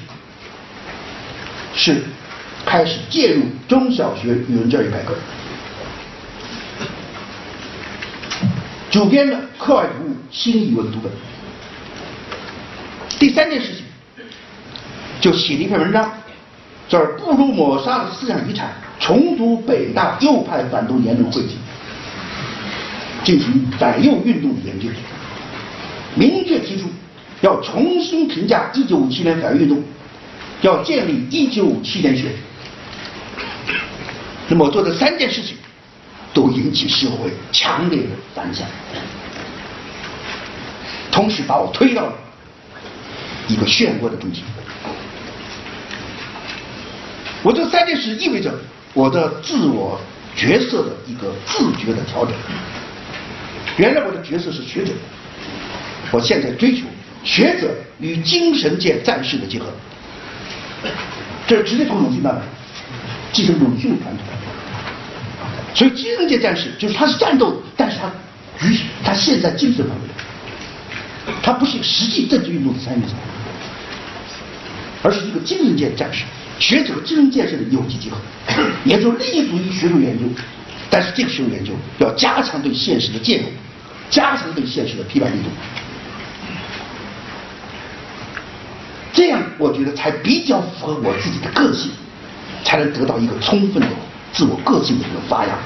[1.74, 2.04] 是
[2.64, 5.16] 开始介入中小学语文教育改革，
[8.92, 11.10] 主编了课外读物《新语文读本》。
[13.18, 13.84] 第三件事情
[15.20, 16.12] 就写了一篇文章，
[16.88, 21.48] 叫《不如抹杀的思想遗产：重读北大右派反动言论汇集》，
[23.24, 24.88] 进行反右运动的研究。
[26.14, 26.84] 明确提出
[27.40, 29.82] 要重新评价1957年反右运动，
[30.60, 32.26] 要建立1957年学。
[34.46, 35.56] 那么我做的三件事情，
[36.32, 38.66] 都引起社会强烈的反响，
[41.10, 42.12] 同时把我推到了
[43.48, 44.44] 一个漩涡的中心。
[47.42, 48.54] 我这三件事意味着
[48.92, 50.00] 我的自我
[50.36, 52.34] 角色的一个自觉的调整。
[53.76, 54.92] 原来我的角色是学者。
[56.10, 56.84] 我现在追求
[57.24, 59.66] 学者与精神界战士的结合，
[61.46, 62.40] 这是直接从鲁迅那来，
[63.32, 64.24] 继承鲁迅的传统。
[65.74, 68.08] 所以精神界战士就是他是战斗，但是他
[68.64, 70.08] 于他现在精神方面，
[71.42, 73.08] 他不是实际政治运动的参与者，
[75.02, 76.22] 而是一个精神界战士，
[76.60, 78.18] 学者和精神建设的有机结合，
[78.84, 80.26] 也就是立足于学术研究，
[80.90, 83.44] 但是这个学术研究要加强对现实的介入，
[84.10, 85.48] 加强对现实的批判力度。
[89.12, 91.90] 这样，我觉得才比较符合我自己的个性，
[92.64, 93.88] 才能得到一个充分的
[94.32, 95.56] 自我个性的一个发扬，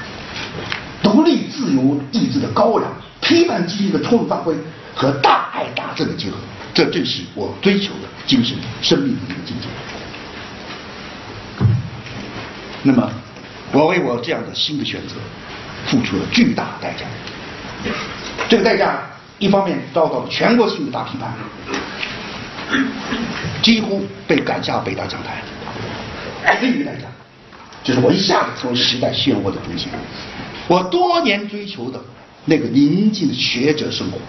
[1.01, 2.91] 独立自由意志的高扬，
[3.21, 4.55] 批判精神的充分发挥
[4.95, 6.37] 和大爱大政的结合，
[6.73, 9.67] 这正是我追求的精神生命的一个境界。
[12.83, 13.11] 那么，
[13.71, 15.15] 我为我这样的新的选择
[15.85, 17.05] 付出了巨大代价，
[18.47, 19.01] 这个代价
[19.37, 21.33] 一方面遭到了全国性的大批判。
[23.61, 25.41] 几乎被赶下北大讲台。
[26.61, 27.07] 另一个代价，
[27.83, 29.89] 就是我一下子成为时代漩涡的中心。
[30.67, 31.99] 我多年追求的
[32.45, 34.19] 那个宁静的学者生活，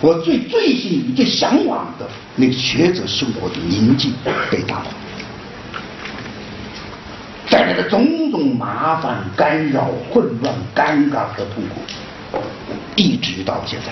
[0.00, 4.12] 我最最心于、最向往的那个学者生活的宁静
[4.50, 4.90] 被打破。
[7.58, 12.40] 带来的种种麻烦、干扰、混乱、尴尬和痛苦，
[12.94, 13.90] 一直到现在，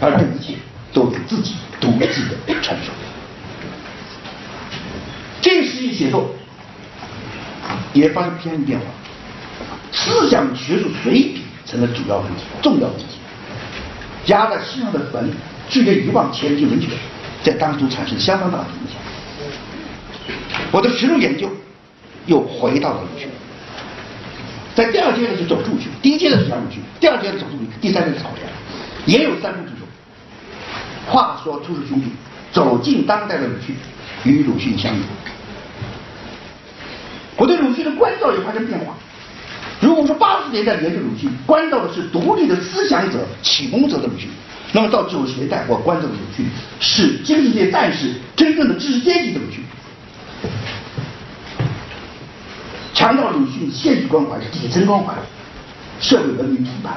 [0.00, 0.54] 而这一切
[0.94, 2.90] 都得自己独自的承受。
[5.42, 6.34] 这时期写作
[7.92, 8.86] 也发生偏移变化，
[9.92, 13.04] 思想学术水平成了主要问题、重要问题。
[14.28, 15.30] 压在身上的坟，
[15.68, 16.88] 拒绝遗忘前进文学，
[17.42, 18.96] 在当初产生相当大的影响。
[20.72, 21.46] 我的学术研究
[22.26, 23.28] 又回到了鲁迅，
[24.74, 29.86] 在第二阶段是走入去，第一阶段是讲鲁迅，第二阶段走入去，第三阶段是草原，也有三部之作。
[31.06, 32.06] 话说出世兄弟
[32.52, 33.74] 走进当代的鲁迅，
[34.24, 34.98] 与鲁迅相遇。
[37.36, 38.94] 我对鲁迅的关照也发生变化。
[39.78, 44.28] 如果说八十年代研究鲁迅，关照的是独立的思想者、启蒙者的鲁迅，
[44.72, 46.46] 那么到九十年代，我关照的鲁迅
[46.80, 49.62] 是精神界战士、真正的知识阶级的鲁迅。
[52.96, 55.12] 强调鲁迅现实关怀、底层关怀、
[56.00, 56.96] 社会文明批判，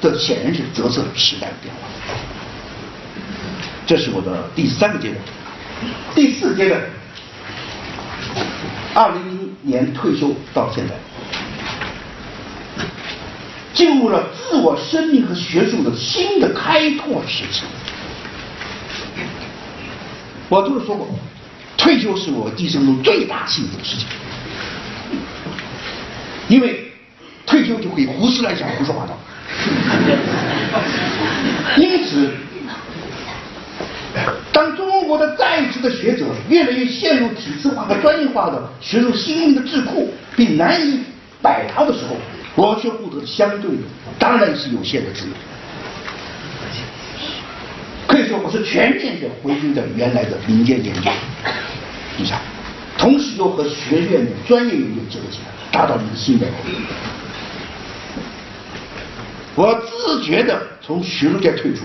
[0.00, 1.80] 这显然是折射了时代的变化。
[3.86, 5.20] 这是我的第三个阶段，
[6.14, 6.80] 第四阶段，
[8.94, 10.94] 二零零年退休到现在。
[13.74, 17.64] 进入了自我生命和学术的新的开拓时期。
[20.48, 21.06] 我就是说过，
[21.76, 24.06] 退休是我一生中最大幸福的事情，
[26.48, 26.92] 因为
[27.46, 29.18] 退休就可以胡思乱想、胡说八道。
[31.76, 32.30] 因此，
[34.52, 41.00] 当中国的在职的学者越来越陷入体制化和专业化的学术心灵的智库，并难以
[41.42, 42.16] 摆脱的时候，
[42.54, 43.82] 我却获得相对的，
[44.18, 45.32] 当然是有限的自由。
[48.06, 51.10] 可以说，我是全面的回归到原来的民间研究
[52.16, 52.38] 地上，
[52.96, 56.70] 同时又和学院的专业研究结合起来，达到你的高度。
[59.56, 61.82] 我自觉的从学术界退出，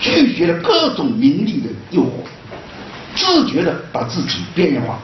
[0.00, 2.24] 拒绝了各种名利的诱惑，
[3.14, 4.98] 自觉的把自己边缘化。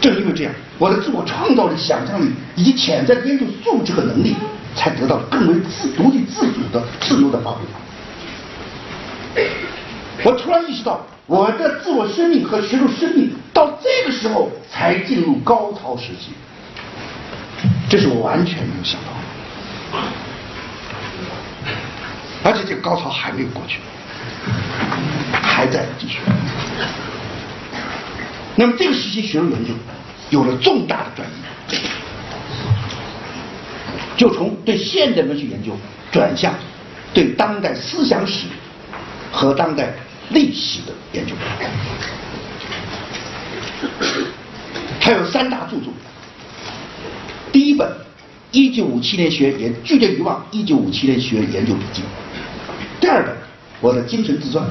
[0.00, 4.34] 正因为这样，我的自我创造力、想象力以及潜在的研究素质和能力，
[4.74, 7.60] 才得到更为自独立自主的自由的发挥。
[10.24, 16.32] 我突然意识到，我的自我生命和学术生命到这个时候才进入高潮时期，
[17.90, 20.08] 这是我完全没有想到的，
[22.42, 23.80] 而且这个高潮还没有过去，
[25.30, 26.18] 还在继续。
[28.56, 29.74] 那么这个时期学术研究
[30.30, 31.76] 有了重大的转移，
[34.16, 35.76] 就从对现代文学研究
[36.10, 36.54] 转向
[37.12, 38.46] 对当代思想史
[39.30, 39.92] 和当代
[40.30, 41.34] 历史的研究。
[45.00, 45.92] 还有三大著作，
[47.52, 47.86] 第一本
[48.52, 52.00] 《一九五七年学研拒绝遗忘一九五七年学研究笔记》，
[53.00, 53.36] 第二本
[53.80, 54.64] 我的精神自传，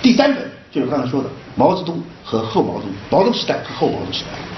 [0.00, 4.51] 第三本就是刚才说的毛泽东和后毛泽东，毛泽东时代和后毛泽东时代。